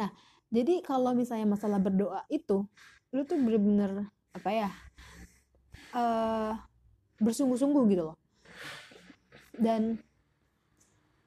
Nah 0.00 0.08
jadi 0.48 0.80
kalau 0.80 1.12
misalnya 1.12 1.44
masalah 1.44 1.76
berdoa 1.76 2.24
itu 2.32 2.64
lu 3.12 3.22
tuh 3.28 3.36
bener-bener 3.36 4.08
apa 4.32 4.50
ya 4.52 4.70
uh, 5.96 6.52
bersungguh-sungguh 7.20 7.84
gitu 7.92 8.02
loh 8.12 8.16
dan 9.58 9.98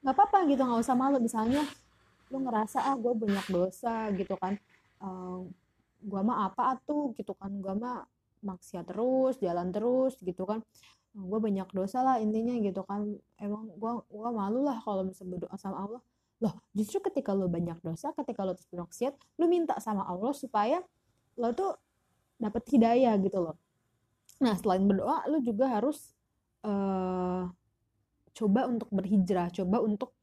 nggak 0.00 0.14
apa-apa 0.16 0.48
gitu 0.48 0.62
nggak 0.64 0.80
usah 0.80 0.96
malu. 0.96 1.20
Misalnya 1.20 1.62
lu 2.30 2.46
ngerasa 2.46 2.78
ah 2.86 2.96
gue 2.96 3.12
banyak 3.12 3.46
dosa 3.50 4.08
gitu 4.16 4.34
kan. 4.38 4.56
Uh, 5.00 5.44
gue 6.00 6.20
mah 6.24 6.48
apa 6.48 6.78
tuh 6.82 7.12
gitu 7.18 7.36
kan. 7.36 7.52
Gue 7.60 7.74
mah 7.76 8.06
maksiat 8.40 8.88
terus 8.88 9.36
jalan 9.38 9.68
terus 9.74 10.16
gitu 10.24 10.48
kan. 10.48 10.64
Gue 11.12 11.38
banyak 11.42 11.68
dosa 11.74 12.00
lah 12.00 12.16
intinya 12.22 12.56
gitu 12.58 12.86
kan. 12.86 13.18
Emang 13.36 13.68
gue 13.76 13.92
gue 14.08 14.30
malu 14.32 14.64
lah 14.64 14.78
kalau 14.80 15.04
misalnya 15.04 15.36
berdoa 15.36 15.56
sama 15.60 15.76
Allah. 15.84 16.02
Loh 16.40 16.54
justru 16.72 17.04
ketika 17.04 17.36
lo 17.36 17.52
banyak 17.52 17.76
dosa 17.84 18.16
ketika 18.16 18.48
lo 18.48 18.56
terus 18.56 18.72
maksiat 18.72 19.12
lo 19.36 19.44
minta 19.44 19.76
sama 19.76 20.08
Allah 20.08 20.32
supaya 20.32 20.80
lo 21.36 21.52
tuh 21.52 21.76
dapat 22.40 22.64
hidayah 22.72 23.20
gitu 23.20 23.44
loh. 23.44 23.60
Nah 24.40 24.56
selain 24.56 24.88
berdoa 24.88 25.28
lo 25.28 25.44
juga 25.44 25.68
harus 25.68 26.16
uh, 26.64 27.44
coba 28.34 28.66
untuk 28.70 28.88
berhijrah 28.94 29.50
coba 29.50 29.82
untuk 29.82 30.14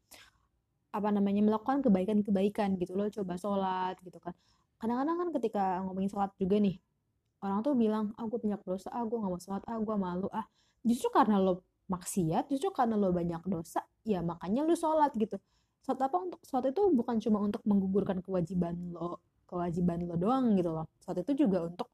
apa 0.92 1.10
namanya 1.14 1.44
melakukan 1.46 1.84
kebaikan-kebaikan 1.86 2.80
gitu 2.82 2.98
loh 2.98 3.12
coba 3.12 3.38
sholat 3.38 3.96
gitu 4.02 4.18
kan. 4.18 4.34
Kadang-kadang 4.82 5.18
kan 5.20 5.30
ketika 5.38 5.64
ngomongin 5.86 6.10
sholat 6.10 6.32
juga 6.40 6.58
nih 6.58 6.78
orang 7.38 7.62
tuh 7.62 7.78
bilang 7.78 8.18
ah 8.18 8.26
gue 8.26 8.40
banyak 8.42 8.62
dosa 8.66 8.90
ah 8.90 9.06
gue 9.06 9.18
gak 9.18 9.30
mau 9.30 9.42
sholat 9.42 9.64
ah 9.70 9.78
gue 9.78 9.96
malu 10.00 10.28
ah. 10.34 10.46
Justru 10.82 11.12
karena 11.14 11.38
lo 11.38 11.62
maksiat 11.88 12.50
justru 12.52 12.70
karena 12.74 12.96
lo 13.00 13.14
banyak 13.14 13.44
dosa 13.46 13.84
ya 14.08 14.24
makanya 14.26 14.66
lo 14.66 14.74
sholat 14.74 15.14
gitu. 15.14 15.38
Sholat 15.86 16.02
apa 16.10 16.18
untuk 16.18 16.42
sholat 16.48 16.72
itu 16.74 16.82
bukan 16.96 17.16
cuma 17.22 17.38
untuk 17.44 17.62
menggugurkan 17.68 18.24
kewajiban 18.26 18.74
lo 18.96 19.22
kewajiban 19.46 20.02
lo 20.08 20.16
doang 20.18 20.56
gitu 20.58 20.72
loh. 20.74 20.88
Sholat 21.04 21.22
itu 21.28 21.46
juga 21.46 21.68
untuk 21.70 21.92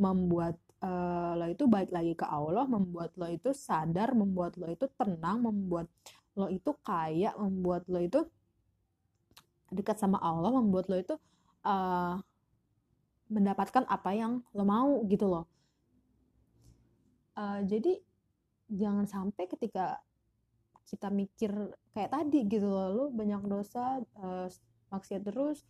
membuat 0.00 0.56
uh, 0.84 1.32
lo 1.36 1.46
itu 1.48 1.64
baik 1.68 1.90
lagi 1.92 2.12
ke 2.16 2.26
Allah 2.26 2.64
membuat 2.64 3.14
lo 3.16 3.28
itu 3.28 3.52
sadar 3.52 4.12
membuat 4.16 4.56
lo 4.56 4.68
itu 4.68 4.88
tenang 4.96 5.44
membuat 5.44 5.86
lo 6.36 6.48
itu 6.48 6.70
kaya 6.84 7.36
membuat 7.36 7.84
lo 7.88 8.00
itu 8.00 8.20
dekat 9.70 9.96
sama 10.00 10.18
Allah 10.18 10.50
membuat 10.50 10.90
lo 10.90 10.96
itu 10.98 11.14
uh, 11.64 12.18
mendapatkan 13.30 13.86
apa 13.86 14.10
yang 14.12 14.42
lo 14.50 14.64
mau 14.66 14.98
gitu 15.06 15.30
loh. 15.30 15.46
Uh, 17.38 17.62
jadi 17.62 18.02
jangan 18.66 19.06
sampai 19.06 19.46
ketika 19.46 20.02
kita 20.90 21.06
mikir 21.14 21.54
kayak 21.94 22.10
tadi 22.10 22.42
gitu 22.50 22.66
loh. 22.66 22.88
Lu 22.90 23.04
banyak 23.14 23.46
dosa 23.46 24.02
uh, 24.18 24.50
maksiat 24.90 25.22
terus 25.22 25.62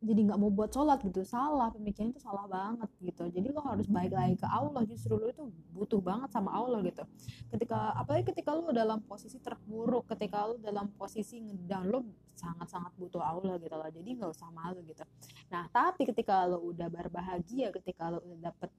jadi 0.00 0.32
nggak 0.32 0.40
mau 0.40 0.48
buat 0.48 0.72
sholat 0.72 1.04
gitu. 1.04 1.20
Salah 1.28 1.68
pemikiran 1.76 2.08
itu 2.08 2.24
salah 2.24 2.48
banget 2.48 2.88
gitu. 3.04 3.28
Jadi 3.28 3.52
lo 3.52 3.60
harus 3.60 3.84
baik 3.84 4.16
lagi 4.16 4.40
ke 4.40 4.48
Allah. 4.48 4.80
Justru 4.88 5.20
lo 5.20 5.28
itu 5.28 5.44
butuh 5.76 6.00
banget 6.00 6.32
sama 6.32 6.56
Allah 6.56 6.80
gitu. 6.88 7.04
Ketika 7.52 7.92
apalagi 7.92 8.32
ketika 8.32 8.56
lo 8.56 8.72
dalam 8.72 9.04
posisi 9.04 9.36
terburuk 9.36 10.08
ketika 10.08 10.48
lo 10.48 10.56
dalam 10.56 10.88
posisi 10.96 11.44
ngedown 11.44 11.84
lo 11.92 12.00
sangat-sangat 12.32 12.96
butuh 12.96 13.20
Allah 13.20 13.60
gitu 13.60 13.76
loh. 13.76 13.90
Jadi 13.92 14.08
nggak 14.16 14.30
usah 14.32 14.48
malu 14.48 14.80
gitu. 14.88 15.04
Nah 15.52 15.68
tapi 15.68 16.08
ketika 16.08 16.48
lo 16.48 16.64
udah 16.64 16.88
berbahagia 16.88 17.68
ketika 17.68 18.08
lo 18.08 18.24
udah 18.24 18.40
dapet 18.40 18.72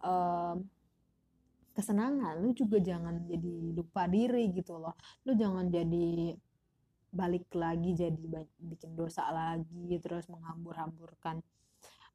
um, 0.00 0.56
kesenangan 1.76 2.40
lu 2.40 2.52
juga 2.56 2.80
jangan 2.80 3.28
jadi 3.28 3.76
lupa 3.76 4.08
diri 4.08 4.48
gitu 4.56 4.80
loh. 4.80 4.96
Lu 5.28 5.36
jangan 5.36 5.68
jadi 5.68 6.32
balik 7.12 7.52
lagi 7.52 7.92
jadi 7.92 8.16
bikin 8.56 8.96
dosa 8.96 9.28
lagi 9.28 10.00
terus 10.00 10.24
menghambur-hamburkan 10.32 11.44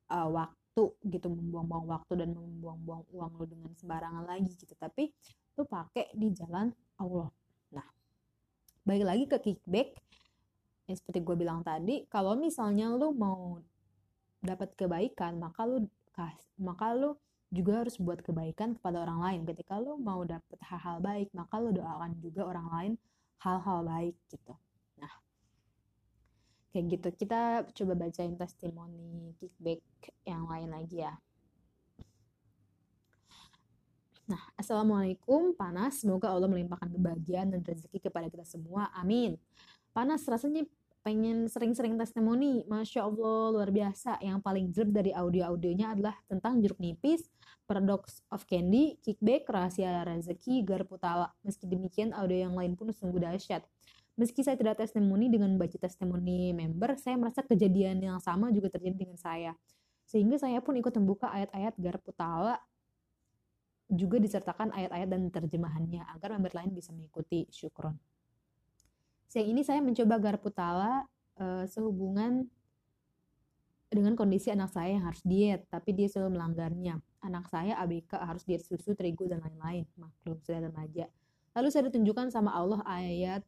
uh, 0.10 0.28
waktu 0.28 0.84
gitu 1.06 1.30
membuang-buang 1.30 1.86
waktu 1.86 2.26
dan 2.26 2.34
membuang-buang 2.34 3.06
uang 3.14 3.32
lu 3.38 3.46
dengan 3.46 3.72
sembarangan 3.78 4.26
lagi 4.26 4.50
gitu 4.58 4.74
tapi 4.74 5.14
lu 5.54 5.70
pakai 5.70 6.10
di 6.18 6.34
jalan 6.34 6.74
Allah 6.98 7.30
nah 7.70 7.88
balik 8.82 9.06
lagi 9.06 9.26
ke 9.30 9.38
kickback 9.38 9.94
yang 10.90 10.98
seperti 10.98 11.22
gue 11.22 11.36
bilang 11.38 11.62
tadi 11.62 12.10
kalau 12.10 12.34
misalnya 12.34 12.90
lu 12.90 13.14
mau 13.14 13.62
dapat 14.42 14.74
kebaikan 14.74 15.38
maka 15.38 15.62
lu 15.70 15.86
maka 16.58 16.98
lu 16.98 17.14
juga 17.48 17.86
harus 17.86 17.96
buat 17.96 18.20
kebaikan 18.20 18.76
kepada 18.76 19.08
orang 19.08 19.20
lain. 19.24 19.42
Ketika 19.48 19.80
lo 19.80 19.96
mau 19.96 20.24
dapet 20.28 20.60
hal-hal 20.68 21.00
baik, 21.00 21.32
maka 21.32 21.56
lo 21.62 21.72
doakan 21.72 22.12
juga 22.20 22.42
orang 22.44 22.68
lain 22.74 22.94
hal-hal 23.40 23.80
baik 23.88 24.16
gitu. 24.28 24.54
Kayak 26.72 26.86
gitu. 27.00 27.08
Kita 27.26 27.64
coba 27.72 27.94
bacain 27.96 28.36
testimoni 28.36 29.34
kickback 29.40 29.82
yang 30.28 30.46
lain 30.46 30.70
lagi 30.72 31.04
ya. 31.04 31.16
Nah, 34.28 34.44
Assalamualaikum, 34.60 35.56
Panas. 35.56 36.04
Semoga 36.04 36.28
Allah 36.28 36.52
melimpahkan 36.52 36.92
kebahagiaan 36.92 37.48
dan 37.48 37.64
rezeki 37.64 38.12
kepada 38.12 38.28
kita 38.28 38.44
semua. 38.44 38.92
Amin. 38.92 39.40
Panas, 39.96 40.28
rasanya 40.28 40.68
pengen 41.00 41.48
sering-sering 41.48 41.96
testimoni, 41.96 42.68
Masya 42.68 43.08
Allah, 43.08 43.56
luar 43.56 43.72
biasa. 43.72 44.20
Yang 44.20 44.40
paling 44.44 44.66
jelek 44.76 44.92
dari 44.92 45.12
audio-audionya 45.16 45.96
adalah 45.96 46.20
tentang 46.28 46.60
jeruk 46.60 46.76
nipis, 46.84 47.32
Paradox 47.64 48.20
of 48.28 48.44
Candy, 48.44 49.00
Kickback, 49.00 49.48
Rahasia 49.48 50.04
Rezeki, 50.04 50.68
Garpu 50.68 51.00
Tawa. 51.00 51.32
Meski 51.48 51.64
demikian, 51.64 52.12
audio 52.12 52.52
yang 52.52 52.56
lain 52.60 52.76
pun 52.76 52.92
sungguh 52.92 53.24
dahsyat. 53.24 53.64
Meski 54.18 54.42
saya 54.42 54.58
tidak 54.58 54.82
testimoni 54.82 55.30
dengan 55.30 55.54
baca 55.62 55.78
testimoni 55.78 56.50
member, 56.50 56.98
saya 56.98 57.16
merasa 57.22 57.46
kejadian 57.46 58.02
yang 58.02 58.18
sama 58.18 58.50
juga 58.50 58.74
terjadi 58.74 58.98
dengan 58.98 59.18
saya. 59.22 59.54
Sehingga 60.10 60.42
saya 60.42 60.58
pun 60.58 60.74
ikut 60.74 60.90
membuka 60.98 61.30
ayat-ayat 61.30 61.78
Garpu 61.78 62.10
Tawa 62.18 62.58
juga 63.88 64.20
disertakan 64.20 64.76
ayat-ayat 64.76 65.08
dan 65.08 65.32
terjemahannya 65.32 66.04
agar 66.12 66.36
member 66.36 66.52
lain 66.52 66.76
bisa 66.76 66.92
mengikuti 66.92 67.48
syukron. 67.48 67.96
Siang 69.32 69.48
ini 69.48 69.64
saya 69.64 69.80
mencoba 69.80 70.20
garpu 70.20 70.52
tala 70.52 71.04
uh, 71.40 71.64
sehubungan 71.68 72.48
dengan 73.88 74.20
kondisi 74.20 74.52
anak 74.52 74.76
saya 74.76 75.00
yang 75.00 75.06
harus 75.08 75.24
diet, 75.24 75.64
tapi 75.72 75.96
dia 75.96 76.12
selalu 76.12 76.36
melanggarnya. 76.36 77.00
Anak 77.24 77.48
saya 77.48 77.80
ABK 77.80 78.20
harus 78.20 78.44
diet 78.44 78.64
susu, 78.68 78.92
terigu, 78.92 79.28
dan 79.32 79.40
lain-lain. 79.40 79.88
Maklum, 79.96 80.40
sudah 80.44 80.68
remaja. 80.68 81.08
Lalu 81.56 81.68
saya 81.72 81.88
ditunjukkan 81.88 82.28
sama 82.28 82.52
Allah 82.52 82.84
ayat 82.84 83.48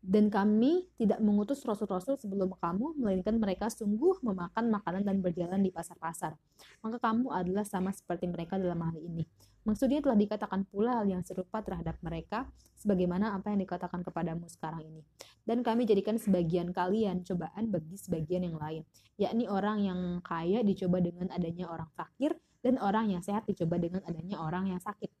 Dan 0.00 0.32
kami 0.32 0.88
tidak 0.96 1.20
mengutus 1.20 1.60
rasul-rasul 1.60 2.16
sebelum 2.16 2.56
kamu, 2.56 2.96
melainkan 2.96 3.36
mereka 3.36 3.68
sungguh 3.68 4.24
memakan 4.24 4.72
makanan 4.72 5.04
dan 5.04 5.20
berjalan 5.20 5.60
di 5.60 5.68
pasar-pasar. 5.68 6.40
Maka 6.80 6.96
kamu 6.96 7.28
adalah 7.28 7.68
sama 7.68 7.92
seperti 7.92 8.24
mereka 8.24 8.56
dalam 8.56 8.80
hal 8.80 8.96
ini. 8.96 9.28
Maksudnya 9.68 10.00
telah 10.00 10.16
dikatakan 10.16 10.64
pula 10.64 11.04
hal 11.04 11.06
yang 11.06 11.20
serupa 11.20 11.60
terhadap 11.60 12.00
mereka, 12.00 12.48
sebagaimana 12.80 13.36
apa 13.36 13.52
yang 13.52 13.60
dikatakan 13.60 14.00
kepadamu 14.00 14.48
sekarang 14.48 14.88
ini. 14.88 15.04
Dan 15.44 15.60
kami 15.60 15.84
jadikan 15.84 16.16
sebagian 16.16 16.72
kalian 16.72 17.20
cobaan 17.20 17.68
bagi 17.68 18.00
sebagian 18.00 18.48
yang 18.48 18.56
lain, 18.56 18.88
yakni 19.20 19.52
orang 19.52 19.84
yang 19.84 20.00
kaya 20.24 20.64
dicoba 20.64 21.04
dengan 21.04 21.28
adanya 21.28 21.68
orang 21.68 21.92
fakir, 21.92 22.40
dan 22.64 22.80
orang 22.80 23.12
yang 23.12 23.20
sehat 23.20 23.44
dicoba 23.44 23.76
dengan 23.76 24.00
adanya 24.08 24.40
orang 24.40 24.72
yang 24.72 24.80
sakit. 24.80 25.12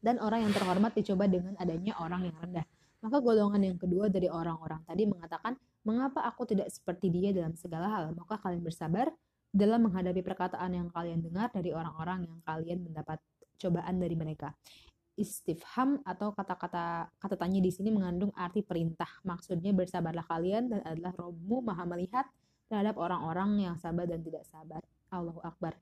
Dan 0.00 0.16
orang 0.16 0.48
yang 0.48 0.52
terhormat 0.56 0.96
dicoba 0.96 1.28
dengan 1.28 1.52
adanya 1.60 1.92
orang 2.00 2.32
yang 2.32 2.36
rendah 2.40 2.64
maka 3.02 3.18
golongan 3.18 3.60
yang 3.66 3.78
kedua 3.78 4.06
dari 4.06 4.30
orang-orang 4.30 4.86
tadi 4.86 5.02
mengatakan, 5.10 5.58
"Mengapa 5.82 6.22
aku 6.22 6.46
tidak 6.46 6.70
seperti 6.70 7.10
dia 7.10 7.34
dalam 7.34 7.58
segala 7.58 7.90
hal?" 7.90 8.14
Maka 8.14 8.38
kalian 8.38 8.62
bersabar 8.62 9.10
dalam 9.50 9.90
menghadapi 9.90 10.22
perkataan 10.22 10.70
yang 10.72 10.88
kalian 10.88 11.20
dengar 11.20 11.50
dari 11.50 11.74
orang-orang 11.74 12.24
yang 12.30 12.38
kalian 12.46 12.78
mendapat 12.86 13.18
cobaan 13.60 13.98
dari 13.98 14.14
mereka. 14.14 14.54
Istifham 15.12 16.00
atau 16.08 16.32
kata-kata 16.32 17.12
kata 17.20 17.36
tanya 17.36 17.60
di 17.60 17.68
sini 17.68 17.92
mengandung 17.92 18.32
arti 18.32 18.64
perintah. 18.64 19.10
Maksudnya 19.28 19.76
bersabarlah 19.76 20.24
kalian 20.24 20.72
dan 20.72 20.80
adalah 20.88 21.12
Robmu 21.18 21.60
maha 21.60 21.84
melihat 21.84 22.24
terhadap 22.72 22.96
orang-orang 22.96 23.60
yang 23.60 23.76
sabar 23.76 24.08
dan 24.08 24.24
tidak 24.24 24.48
sabar. 24.48 24.80
Allahu 25.12 25.44
Akbar. 25.44 25.76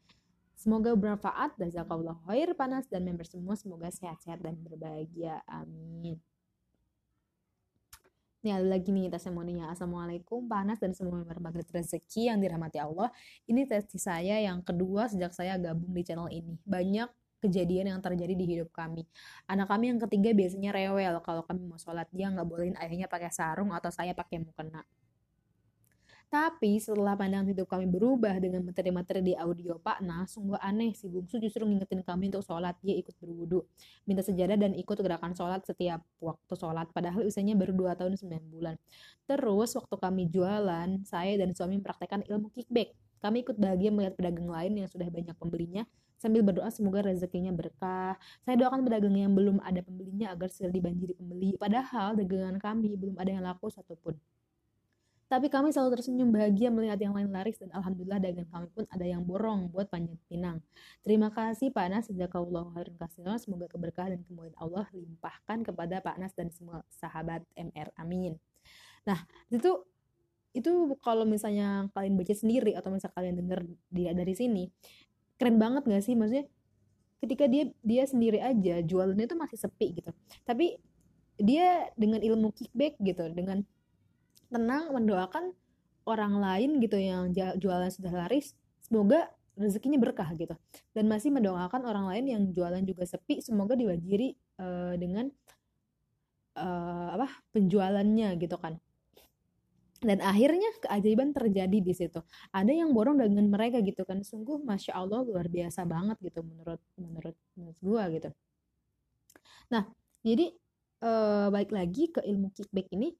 Semoga 0.59 0.93
bermanfaat. 0.99 1.55
Jazakallah 1.57 2.19
khair 2.27 2.53
panas 2.59 2.91
dan 2.91 3.07
member 3.07 3.25
semua 3.25 3.55
semoga 3.55 3.87
sehat-sehat 3.89 4.43
dan 4.43 4.59
berbahagia. 4.59 5.41
Amin. 5.47 6.19
Nih 8.41 8.57
ada 8.57 8.65
lagi 8.65 8.89
nih 8.89 9.13
testimoninya. 9.13 9.69
Assalamualaikum 9.69 10.49
panas 10.49 10.81
dan 10.81 10.97
member 10.97 11.37
Magnet 11.45 11.69
Rezeki 11.69 12.33
yang 12.33 12.41
dirahmati 12.41 12.81
Allah. 12.81 13.13
Ini 13.45 13.69
testimoni 13.69 14.01
saya 14.01 14.41
yang 14.41 14.65
kedua 14.65 15.13
sejak 15.13 15.37
saya 15.37 15.61
gabung 15.61 15.93
di 15.93 16.01
channel 16.01 16.33
ini. 16.33 16.57
Banyak 16.65 17.13
kejadian 17.45 17.93
yang 17.93 18.01
terjadi 18.01 18.33
di 18.33 18.45
hidup 18.49 18.73
kami. 18.73 19.05
Anak 19.45 19.69
kami 19.69 19.93
yang 19.93 20.01
ketiga 20.01 20.33
biasanya 20.33 20.73
rewel 20.73 21.21
kalau 21.21 21.45
kami 21.45 21.69
mau 21.69 21.77
sholat 21.77 22.09
dia 22.17 22.33
nggak 22.33 22.49
bolehin 22.49 22.77
ayahnya 22.81 23.13
pakai 23.13 23.29
sarung 23.29 23.77
atau 23.77 23.93
saya 23.93 24.17
pakai 24.17 24.41
mukena. 24.41 24.89
Tapi 26.31 26.79
setelah 26.79 27.19
pandangan 27.19 27.51
hidup 27.51 27.67
kami 27.67 27.91
berubah 27.91 28.39
dengan 28.39 28.63
materi-materi 28.63 29.19
di 29.19 29.35
audio 29.35 29.83
Pak 29.83 29.99
Nah, 29.99 30.23
sungguh 30.31 30.63
aneh 30.63 30.95
si 30.95 31.11
bungsu 31.11 31.43
justru 31.43 31.67
ngingetin 31.67 32.07
kami 32.07 32.31
untuk 32.31 32.47
sholat. 32.47 32.79
Dia 32.87 32.95
ikut 33.03 33.19
berwudu, 33.19 33.67
minta 34.07 34.23
sejadah 34.23 34.55
dan 34.55 34.79
ikut 34.79 34.95
gerakan 35.03 35.35
sholat 35.35 35.67
setiap 35.67 36.07
waktu 36.23 36.55
sholat. 36.55 36.87
Padahal 36.95 37.27
usianya 37.27 37.59
baru 37.59 37.75
2 37.75 37.99
tahun 37.99 38.15
9 38.15 38.47
bulan. 38.47 38.79
Terus 39.27 39.75
waktu 39.75 39.95
kami 39.99 40.31
jualan, 40.31 41.03
saya 41.03 41.35
dan 41.35 41.51
suami 41.51 41.83
mempraktekkan 41.83 42.23
ilmu 42.31 42.55
kickback. 42.55 42.95
kami 43.21 43.45
ikut 43.45 43.61
bahagia 43.61 43.93
melihat 43.93 44.17
pedagang 44.17 44.49
lain 44.49 44.73
yang 44.81 44.89
sudah 44.89 45.05
banyak 45.13 45.37
pembelinya 45.37 45.85
sambil 46.17 46.41
berdoa 46.41 46.73
semoga 46.73 47.05
rezekinya 47.05 47.53
berkah. 47.53 48.17
Saya 48.47 48.57
doakan 48.57 48.81
pedagang 48.87 49.13
yang 49.13 49.35
belum 49.37 49.61
ada 49.61 49.85
pembelinya 49.85 50.33
agar 50.33 50.49
segera 50.49 50.73
dibanjiri 50.73 51.19
pembeli. 51.19 51.59
Padahal 51.61 52.17
dagangan 52.17 52.57
kami 52.57 52.97
belum 52.97 53.21
ada 53.21 53.29
yang 53.29 53.45
laku 53.45 53.69
satupun. 53.69 54.17
Tapi 55.31 55.47
kami 55.47 55.71
selalu 55.71 55.95
tersenyum 55.95 56.35
bahagia 56.35 56.75
melihat 56.75 56.99
yang 56.99 57.15
lain 57.15 57.31
laris 57.31 57.55
dan 57.55 57.71
alhamdulillah 57.71 58.19
dagangan 58.19 58.51
kami 58.51 58.67
pun 58.75 58.85
ada 58.91 59.07
yang 59.07 59.23
borong 59.23 59.71
buat 59.71 59.87
panjat 59.87 60.19
pinang. 60.27 60.59
Terima 61.07 61.31
kasih 61.31 61.71
Pak 61.71 61.87
Nas, 61.87 62.11
jazakallahu 62.11 62.75
khairan 62.75 62.99
kasihan. 62.99 63.39
Semoga 63.39 63.71
keberkahan 63.71 64.19
dan 64.19 64.27
kemuliaan 64.27 64.59
Allah 64.59 64.91
limpahkan 64.91 65.63
kepada 65.63 66.03
Pak 66.03 66.19
Nas 66.19 66.35
dan 66.35 66.51
semua 66.51 66.83
sahabat 66.91 67.47
MR. 67.55 67.95
Amin. 67.95 68.43
Nah, 69.07 69.23
itu 69.55 69.87
itu 70.51 70.99
kalau 70.99 71.23
misalnya 71.23 71.87
kalian 71.95 72.19
baca 72.19 72.35
sendiri 72.35 72.75
atau 72.75 72.91
misalnya 72.91 73.15
kalian 73.15 73.37
dengar 73.39 73.61
dia 73.87 74.11
dari 74.11 74.35
sini 74.35 74.67
keren 75.39 75.63
banget 75.63 75.87
gak 75.87 76.03
sih 76.03 76.19
maksudnya 76.19 76.51
ketika 77.23 77.47
dia 77.47 77.71
dia 77.87 78.03
sendiri 78.03 78.43
aja 78.43 78.83
jualannya 78.83 79.31
itu 79.31 79.39
masih 79.39 79.59
sepi 79.63 80.03
gitu 80.03 80.11
tapi 80.43 80.83
dia 81.39 81.87
dengan 81.95 82.19
ilmu 82.19 82.51
kickback 82.51 82.99
gitu 82.99 83.31
dengan 83.31 83.63
tenang 84.50 84.90
mendoakan 84.90 85.54
orang 86.04 86.42
lain 86.42 86.71
gitu 86.83 86.99
yang 86.99 87.30
jualan 87.35 87.90
sudah 87.95 88.11
laris 88.11 88.52
semoga 88.83 89.30
rezekinya 89.61 90.00
berkah 90.00 90.33
gitu. 90.35 90.57
Dan 90.97 91.07
masih 91.07 91.30
mendoakan 91.30 91.85
orang 91.85 92.07
lain 92.09 92.25
yang 92.26 92.42
jualan 92.50 92.83
juga 92.83 93.04
sepi 93.04 93.45
semoga 93.45 93.76
diwajiri 93.76 94.35
uh, 94.59 94.95
dengan 94.97 95.28
uh, 96.57 97.09
apa 97.14 97.28
penjualannya 97.52 98.40
gitu 98.40 98.57
kan. 98.57 98.80
Dan 100.00 100.25
akhirnya 100.25 100.73
keajaiban 100.80 101.37
terjadi 101.37 101.78
di 101.85 101.92
situ. 101.92 102.25
Ada 102.57 102.73
yang 102.73 102.97
borong 102.97 103.21
dengan 103.21 103.45
mereka 103.52 103.85
gitu 103.85 104.09
kan. 104.09 104.25
Sungguh 104.25 104.57
masya 104.64 104.97
allah 104.97 105.21
luar 105.21 105.45
biasa 105.52 105.85
banget 105.85 106.16
gitu 106.25 106.40
menurut 106.40 106.80
menurut 106.97 107.37
menurut 107.52 107.78
gua 107.85 108.09
gitu. 108.09 108.33
Nah 109.69 109.85
jadi 110.25 110.57
eh, 111.04 111.47
baik 111.52 111.69
lagi 111.76 112.09
ke 112.09 112.25
ilmu 112.25 112.49
kickback 112.57 112.88
ini 112.97 113.12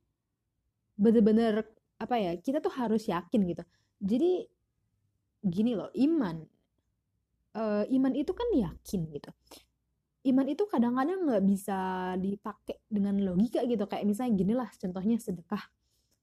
bener-bener 1.01 1.65
apa 1.97 2.17
ya 2.21 2.37
kita 2.37 2.61
tuh 2.61 2.73
harus 2.77 3.09
yakin 3.09 3.41
gitu. 3.49 3.65
Jadi 4.01 4.45
gini 5.41 5.73
loh 5.73 5.89
iman 5.97 6.45
uh, 7.57 7.85
iman 7.89 8.13
itu 8.13 8.33
kan 8.37 8.49
yakin 8.53 9.01
gitu. 9.11 9.31
Iman 10.29 10.47
itu 10.53 10.69
kadang-kadang 10.69 11.25
nggak 11.25 11.45
bisa 11.49 11.79
dipakai 12.21 12.77
dengan 12.85 13.17
logika 13.25 13.65
gitu. 13.65 13.89
Kayak 13.89 14.05
misalnya 14.05 14.33
gini 14.37 14.53
lah 14.53 14.69
contohnya 14.77 15.17
sedekah. 15.17 15.65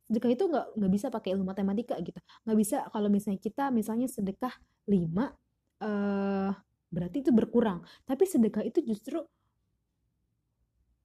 Sedekah 0.05 0.29
itu 0.31 0.43
nggak 0.45 0.67
nggak 0.77 0.91
bisa 0.93 1.07
pakai 1.09 1.29
ilmu 1.33 1.45
matematika 1.49 1.97
gitu. 2.05 2.21
Nggak 2.45 2.57
bisa 2.61 2.77
kalau 2.93 3.09
misalnya 3.09 3.41
kita 3.41 3.73
misalnya 3.73 4.05
sedekah 4.05 4.53
lima 4.85 5.33
uh, 5.81 6.53
berarti 6.93 7.25
itu 7.25 7.33
berkurang. 7.33 7.81
Tapi 8.05 8.23
sedekah 8.29 8.61
itu 8.61 8.85
justru 8.85 9.25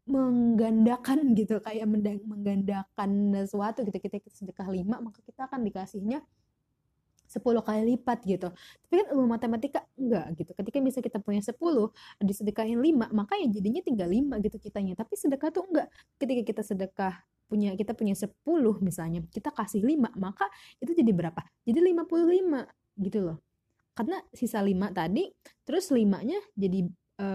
menggandakan 0.09 1.30
gitu 1.38 1.62
kayak 1.62 1.87
menggandakan 2.26 3.11
sesuatu 3.47 3.87
gitu 3.87 3.99
kita 3.99 4.18
sedekah 4.30 4.68
lima 4.71 4.99
maka 4.99 5.23
kita 5.23 5.47
akan 5.47 5.62
dikasihnya 5.66 6.21
10 7.32 7.40
kali 7.64 7.97
lipat 7.97 8.28
gitu. 8.28 8.52
Tapi 8.52 8.92
kan 8.92 9.06
ilmu 9.16 9.25
matematika 9.25 9.80
enggak 9.97 10.37
gitu. 10.37 10.52
Ketika 10.52 10.78
bisa 10.85 11.00
kita 11.00 11.16
punya 11.16 11.40
10, 11.40 11.56
disedekahin 12.21 12.76
5, 12.76 13.09
maka 13.09 13.40
ya 13.40 13.49
jadinya 13.49 13.80
tinggal 13.80 14.12
5 14.12 14.37
gitu 14.44 14.61
kitanya. 14.61 14.92
Tapi 14.92 15.16
sedekah 15.16 15.49
tuh 15.49 15.64
enggak. 15.64 15.88
Ketika 16.21 16.42
kita 16.44 16.61
sedekah 16.61 17.25
punya 17.52 17.76
kita 17.76 17.92
punya 17.92 18.16
10 18.16 18.32
misalnya 18.80 19.21
kita 19.28 19.52
kasih 19.52 19.85
5 19.85 20.16
maka 20.16 20.49
itu 20.80 20.97
jadi 20.97 21.12
berapa 21.12 21.44
jadi 21.68 21.85
55 21.85 22.64
gitu 23.04 23.18
loh 23.28 23.44
karena 23.92 24.25
sisa 24.32 24.64
5 24.64 24.73
tadi 24.97 25.28
terus 25.68 25.92
5 25.92 26.00
nya 26.00 26.40
jadi 26.56 26.88
e, 27.23 27.26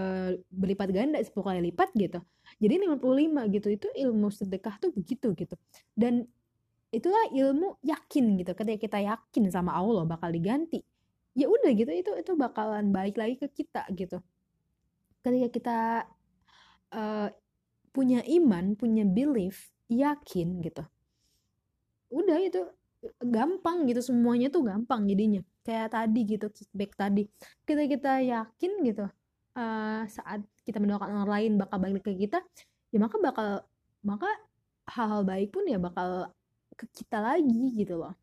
berlipat 0.51 0.91
ganda 0.91 1.23
10 1.23 1.31
kali 1.31 1.59
lipat 1.71 1.95
gitu. 1.95 2.19
Jadi 2.59 2.75
55 2.83 3.55
gitu 3.55 3.67
itu 3.71 3.87
ilmu 3.87 4.27
sedekah 4.27 4.75
tuh 4.83 4.91
begitu 4.91 5.31
gitu. 5.31 5.55
Dan 5.95 6.27
itulah 6.91 7.31
ilmu 7.31 7.79
yakin 7.83 8.39
gitu 8.43 8.51
ketika 8.51 8.77
kita 8.79 8.99
yakin 9.03 9.43
sama 9.51 9.75
Allah 9.75 10.07
bakal 10.07 10.31
diganti 10.31 10.79
ya 11.35 11.51
udah 11.51 11.69
gitu 11.75 11.91
itu 11.91 12.11
itu 12.15 12.31
bakalan 12.39 12.89
balik 12.89 13.19
lagi 13.19 13.35
ke 13.37 13.47
kita 13.63 13.85
gitu. 13.93 14.19
Ketika 15.21 15.47
kita 15.51 15.79
uh, 16.95 17.29
punya 17.91 18.23
iman 18.25 18.73
punya 18.79 19.03
belief 19.03 19.71
yakin 19.87 20.63
gitu 20.63 20.83
udah 22.07 22.39
itu 22.39 22.61
gampang 23.19 23.87
gitu 23.87 24.01
semuanya 24.01 24.47
tuh 24.47 24.63
gampang 24.65 25.05
jadinya. 25.07 25.43
Kayak 25.63 25.93
tadi 25.93 26.21
gitu 26.23 26.47
kickback 26.49 26.91
tadi. 26.95 27.23
Kita 27.67 27.83
kita 27.85 28.13
yakin 28.23 28.71
gitu 28.87 29.05
uh, 29.57 30.05
saat 30.05 30.45
kita 30.63 30.77
mendoakan 30.77 31.25
orang 31.25 31.31
lain 31.33 31.51
bakal 31.57 31.77
balik 31.81 32.05
ke 32.05 32.13
kita 32.13 32.39
ya 32.93 32.97
maka 33.01 33.17
bakal 33.17 33.47
maka 34.05 34.29
hal-hal 34.87 35.25
baik 35.27 35.51
pun 35.51 35.65
ya 35.67 35.81
bakal 35.81 36.29
ke 36.77 36.85
kita 36.93 37.19
lagi 37.19 37.73
gitu 37.75 37.99
loh 37.99 38.13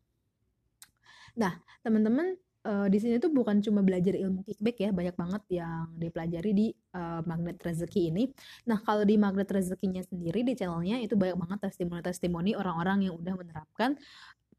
nah 1.35 1.59
teman-teman 1.83 2.39
uh, 2.65 2.87
di 2.89 2.97
sini 2.97 3.21
tuh 3.21 3.29
bukan 3.29 3.61
cuma 3.61 3.85
belajar 3.85 4.17
ilmu 4.17 4.41
kickback 4.41 4.77
ya, 4.81 4.89
banyak 4.89 5.15
banget 5.15 5.43
yang 5.61 5.93
dipelajari 5.95 6.51
di 6.51 6.67
uh, 6.97 7.21
magnet 7.23 7.61
rezeki 7.61 8.09
ini. 8.09 8.23
Nah, 8.65 8.81
kalau 8.81 9.05
di 9.05 9.15
magnet 9.15 9.47
rezekinya 9.47 10.01
sendiri 10.01 10.41
di 10.41 10.57
channelnya 10.57 10.99
itu 10.99 11.13
banyak 11.13 11.37
banget 11.37 11.59
testimoni-testimoni 11.69 12.57
orang-orang 12.57 13.05
yang 13.11 13.15
udah 13.15 13.37
menerapkan 13.37 13.95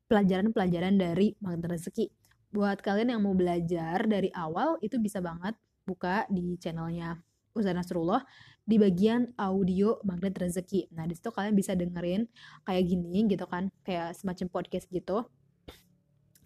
pelajaran-pelajaran 0.07 0.95
dari 0.95 1.35
magnet 1.43 1.67
rezeki. 1.67 2.07
Buat 2.55 2.81
kalian 2.81 3.19
yang 3.19 3.23
mau 3.27 3.35
belajar 3.35 4.07
dari 4.07 4.31
awal 4.31 4.79
itu 4.81 4.97
bisa 5.03 5.19
banget 5.19 5.59
buka 5.87 6.27
di 6.29 6.59
channelnya 6.59 7.23
Ustaz 7.57 7.73
Nasrullah 7.73 8.21
di 8.67 8.77
bagian 8.77 9.33
audio 9.39 10.03
magnet 10.03 10.37
rezeki. 10.37 10.93
Nah, 10.93 11.07
di 11.07 11.15
situ 11.15 11.31
kalian 11.33 11.55
bisa 11.55 11.73
dengerin 11.73 12.27
kayak 12.67 12.85
gini 12.85 13.31
gitu 13.31 13.47
kan, 13.47 13.73
kayak 13.87 14.13
semacam 14.19 14.51
podcast 14.51 14.91
gitu 14.91 15.25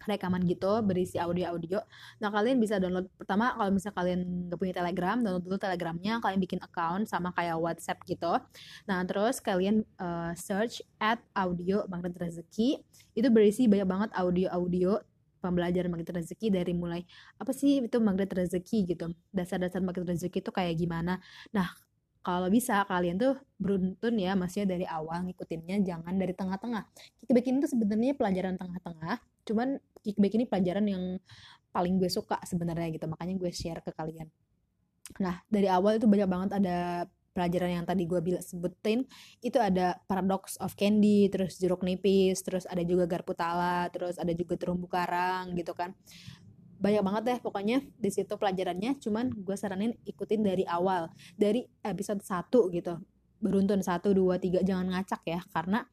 rekaman 0.05 0.41
gitu 0.49 0.81
berisi 0.81 1.21
audio-audio. 1.21 1.81
Nah 2.21 2.29
kalian 2.33 2.57
bisa 2.57 2.81
download 2.81 3.09
pertama 3.17 3.53
kalau 3.53 3.69
misalnya 3.69 3.97
kalian 3.97 4.19
nggak 4.49 4.59
punya 4.59 4.73
Telegram, 4.73 5.17
download 5.21 5.43
dulu 5.45 5.57
Telegramnya, 5.61 6.13
kalian 6.21 6.39
bikin 6.41 6.59
account 6.61 7.05
sama 7.09 7.29
kayak 7.37 7.57
WhatsApp 7.61 8.01
gitu. 8.09 8.33
Nah 8.89 8.99
terus 9.05 9.37
kalian 9.43 9.85
uh, 10.01 10.33
search 10.33 10.81
at 10.97 11.21
audio 11.37 11.85
magnet 11.85 12.17
rezeki 12.17 12.81
itu 13.13 13.27
berisi 13.29 13.69
banyak 13.69 13.87
banget 13.87 14.09
audio-audio 14.17 14.97
pembelajaran 15.41 15.89
magnet 15.89 16.13
rezeki 16.13 16.47
dari 16.53 16.73
mulai 16.77 17.01
apa 17.41 17.51
sih 17.51 17.81
itu 17.83 17.97
magnet 17.97 18.29
rezeki? 18.31 18.77
gitu. 18.95 19.11
Dasar-dasar 19.33 19.81
magnet 19.81 20.07
rezeki 20.07 20.39
itu 20.45 20.51
kayak 20.53 20.77
gimana? 20.77 21.17
Nah 21.51 21.67
kalau 22.21 22.47
bisa 22.53 22.85
kalian 22.85 23.17
tuh 23.17 23.33
beruntun 23.57 24.13
ya 24.21 24.37
maksudnya 24.37 24.77
dari 24.77 24.85
awal 24.85 25.25
ngikutinnya 25.25 25.81
jangan 25.81 26.13
dari 26.21 26.33
tengah-tengah. 26.37 26.83
Kickback 27.17 27.45
ini 27.49 27.57
tuh 27.65 27.71
sebenarnya 27.73 28.13
pelajaran 28.13 28.55
tengah-tengah 28.61 29.17
cuman 29.41 29.81
kickback 30.05 30.33
ini 30.37 30.45
pelajaran 30.45 30.85
yang 30.85 31.03
paling 31.73 31.97
gue 31.97 32.09
suka 32.13 32.37
sebenarnya 32.45 32.93
gitu 32.93 33.09
makanya 33.09 33.33
gue 33.41 33.49
share 33.49 33.81
ke 33.81 33.89
kalian. 33.97 34.29
Nah 35.17 35.41
dari 35.49 35.65
awal 35.65 35.97
itu 35.97 36.05
banyak 36.05 36.29
banget 36.29 36.49
ada 36.61 37.09
pelajaran 37.31 37.81
yang 37.81 37.85
tadi 37.87 38.03
gue 38.03 38.19
bilang 38.19 38.43
sebutin 38.43 39.07
itu 39.39 39.57
ada 39.57 39.97
paradox 40.05 40.59
of 40.59 40.75
candy 40.75 41.31
terus 41.31 41.57
jeruk 41.57 41.81
nipis 41.81 42.43
terus 42.43 42.67
ada 42.67 42.83
juga 42.83 43.07
garpu 43.07 43.31
tala 43.31 43.87
terus 43.89 44.19
ada 44.19 44.31
juga 44.35 44.59
terumbu 44.59 44.87
karang 44.91 45.55
gitu 45.55 45.71
kan. 45.71 45.95
Banyak 46.81 47.03
banget 47.05 47.23
deh 47.23 47.39
pokoknya 47.39 47.77
di 47.97 48.09
situ 48.09 48.33
pelajarannya 48.35 48.99
cuman 48.99 49.31
gue 49.31 49.55
saranin 49.55 49.95
ikutin 50.03 50.41
dari 50.43 50.67
awal 50.67 51.07
dari 51.39 51.63
episode 51.81 52.21
1 52.21 52.51
gitu. 52.51 52.93
Beruntun 53.41 53.81
1 53.81 54.01
2 54.01 54.37
3 54.37 54.67
jangan 54.67 54.87
ngacak 54.91 55.21
ya 55.25 55.39
karena 55.55 55.87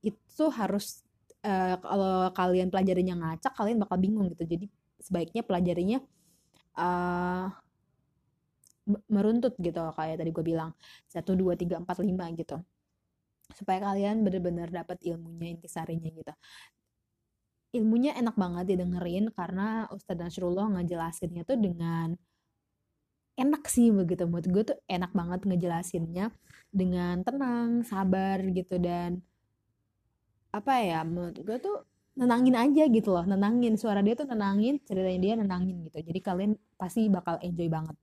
itu 0.00 0.44
harus 0.52 1.04
uh, 1.44 1.76
kalau 1.80 2.32
kalian 2.32 2.68
pelajarinya 2.72 3.14
ngacak 3.16 3.52
kalian 3.54 3.78
bakal 3.78 3.96
bingung 4.00 4.26
gitu. 4.32 4.44
Jadi 4.48 4.66
sebaiknya 5.00 5.42
pelajarinya 5.44 5.98
uh, 6.76 7.48
meruntut 9.08 9.54
gitu 9.60 9.80
kayak 9.96 10.20
tadi 10.20 10.30
gue 10.30 10.44
bilang 10.44 10.70
1 11.10 11.22
2 11.22 11.56
3 11.56 11.82
4 11.82 11.86
5 11.86 12.40
gitu. 12.40 12.56
Supaya 13.54 13.78
kalian 13.82 14.22
benar-benar 14.22 14.68
dapat 14.70 14.98
ilmunya 15.06 15.54
intisarinya 15.58 16.10
gitu. 16.10 16.32
Ilmunya 17.70 18.18
enak 18.18 18.34
banget 18.34 18.74
didengerin 18.74 19.30
karena 19.30 19.86
Ustadz 19.94 20.18
Nasrullah 20.18 20.66
ngejelasinnya 20.74 21.46
tuh 21.46 21.58
dengan 21.58 22.18
enak 23.38 23.62
sih 23.70 23.88
begitu. 23.94 24.26
Menurut 24.26 24.46
gue 24.50 24.62
tuh 24.74 24.78
enak 24.90 25.12
banget 25.14 25.40
ngejelasinnya 25.46 26.34
dengan 26.70 27.22
tenang 27.22 27.86
sabar 27.86 28.42
gitu 28.50 28.76
dan 28.82 29.22
apa 30.50 30.82
ya 30.82 31.06
menurut 31.06 31.38
gue 31.46 31.58
tuh 31.62 31.76
nenangin 32.18 32.58
aja 32.58 32.84
gitu 32.90 33.14
loh 33.14 33.24
nenangin. 33.24 33.78
Suara 33.78 34.02
dia 34.02 34.14
tuh 34.18 34.26
nenangin 34.26 34.82
ceritanya 34.82 35.20
dia 35.22 35.34
nenangin 35.38 35.76
gitu. 35.86 35.98
Jadi 36.02 36.20
kalian 36.20 36.52
pasti 36.74 37.06
bakal 37.06 37.38
enjoy 37.40 37.70
banget 37.70 37.96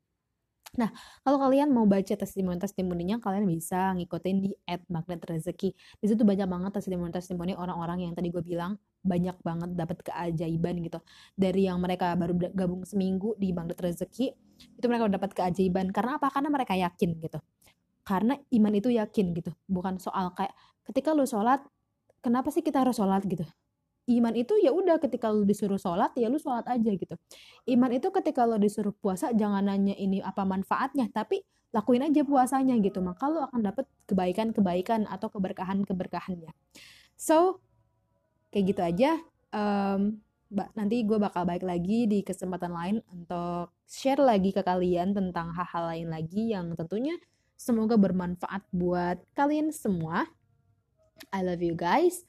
Nah, 0.78 0.94
kalau 1.26 1.42
kalian 1.42 1.74
mau 1.74 1.90
baca 1.90 2.14
testimoni-testimoninya, 2.14 3.18
kalian 3.18 3.50
bisa 3.50 3.98
ngikutin 3.98 4.36
di 4.46 4.54
at 4.70 4.86
magnet 4.94 5.26
rezeki. 5.26 5.74
Di 5.74 6.06
situ 6.06 6.22
banyak 6.22 6.46
banget 6.46 6.72
testimoni-testimoni 6.78 7.58
orang-orang 7.58 8.06
yang 8.06 8.14
tadi 8.14 8.30
gue 8.30 8.46
bilang 8.46 8.78
banyak 9.02 9.34
banget 9.42 9.74
dapat 9.74 9.98
keajaiban 10.06 10.78
gitu. 10.86 11.02
Dari 11.34 11.66
yang 11.66 11.82
mereka 11.82 12.14
baru 12.14 12.38
gabung 12.54 12.86
seminggu 12.86 13.34
di 13.42 13.50
magnet 13.58 13.82
rezeki, 13.82 14.38
itu 14.78 14.86
mereka 14.86 15.10
dapat 15.10 15.34
keajaiban. 15.34 15.90
Karena 15.90 16.22
apa? 16.22 16.30
Karena 16.30 16.50
mereka 16.54 16.78
yakin 16.78 17.10
gitu. 17.26 17.42
Karena 18.06 18.38
iman 18.38 18.74
itu 18.78 18.94
yakin 18.94 19.26
gitu. 19.34 19.52
Bukan 19.66 19.98
soal 19.98 20.32
kayak 20.38 20.54
ketika 20.86 21.12
lu 21.18 21.26
sholat, 21.26 21.66
kenapa 22.22 22.54
sih 22.54 22.62
kita 22.62 22.86
harus 22.86 23.02
sholat 23.02 23.26
gitu? 23.26 23.44
Iman 24.08 24.34
itu 24.40 24.56
ya 24.64 24.72
udah 24.72 25.04
ketika 25.04 25.28
lu 25.28 25.44
disuruh 25.44 25.76
sholat 25.76 26.16
ya 26.16 26.32
lu 26.32 26.40
sholat 26.40 26.64
aja 26.72 26.92
gitu. 26.96 27.16
Iman 27.68 27.92
itu 27.92 28.08
ketika 28.16 28.48
lu 28.48 28.56
disuruh 28.56 28.96
puasa 28.96 29.36
jangan 29.36 29.68
nanya 29.68 29.96
ini 30.00 30.24
apa 30.24 30.48
manfaatnya 30.48 31.12
tapi 31.12 31.44
lakuin 31.76 32.08
aja 32.08 32.24
puasanya 32.24 32.80
gitu. 32.80 33.04
Maka 33.04 33.28
lu 33.28 33.44
akan 33.44 33.60
dapat 33.60 33.86
kebaikan-kebaikan 34.08 35.12
atau 35.12 35.28
keberkahan-keberkahannya. 35.28 36.56
So 37.20 37.60
kayak 38.56 38.66
gitu 38.72 38.82
aja. 38.82 39.12
Um, 39.52 40.24
nanti 40.80 41.04
gue 41.04 41.20
bakal 41.20 41.44
balik 41.44 41.68
lagi 41.68 42.08
di 42.08 42.24
kesempatan 42.24 42.72
lain 42.72 42.98
untuk 43.12 43.76
share 43.84 44.24
lagi 44.24 44.56
ke 44.56 44.64
kalian 44.64 45.12
tentang 45.12 45.52
hal-hal 45.52 45.92
lain 45.92 46.08
lagi 46.08 46.56
yang 46.56 46.72
tentunya 46.80 47.20
semoga 47.60 48.00
bermanfaat 48.00 48.64
buat 48.72 49.20
kalian 49.36 49.76
semua. 49.76 50.32
I 51.36 51.44
love 51.44 51.60
you 51.60 51.76
guys 51.76 52.24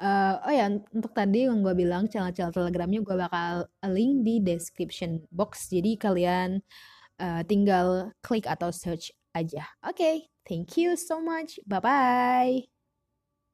uh, 0.00 0.34
oh 0.42 0.52
ya 0.54 0.66
untuk 0.70 1.12
tadi 1.12 1.46
yang 1.46 1.62
gue 1.62 1.74
bilang 1.76 2.10
channel-channel 2.10 2.54
telegramnya 2.54 3.00
gue 3.02 3.16
bakal 3.16 3.54
link 3.90 4.24
di 4.26 4.40
description 4.42 5.22
box. 5.30 5.70
Jadi 5.70 5.98
kalian 5.98 6.62
uh, 7.20 7.42
tinggal 7.46 8.10
klik 8.24 8.48
atau 8.48 8.70
search 8.74 9.14
aja. 9.34 9.66
Oke 9.82 9.94
okay, 9.94 10.16
thank 10.46 10.74
you 10.78 10.98
so 10.98 11.18
much. 11.22 11.58
Bye 11.66 11.82
bye 11.82 12.73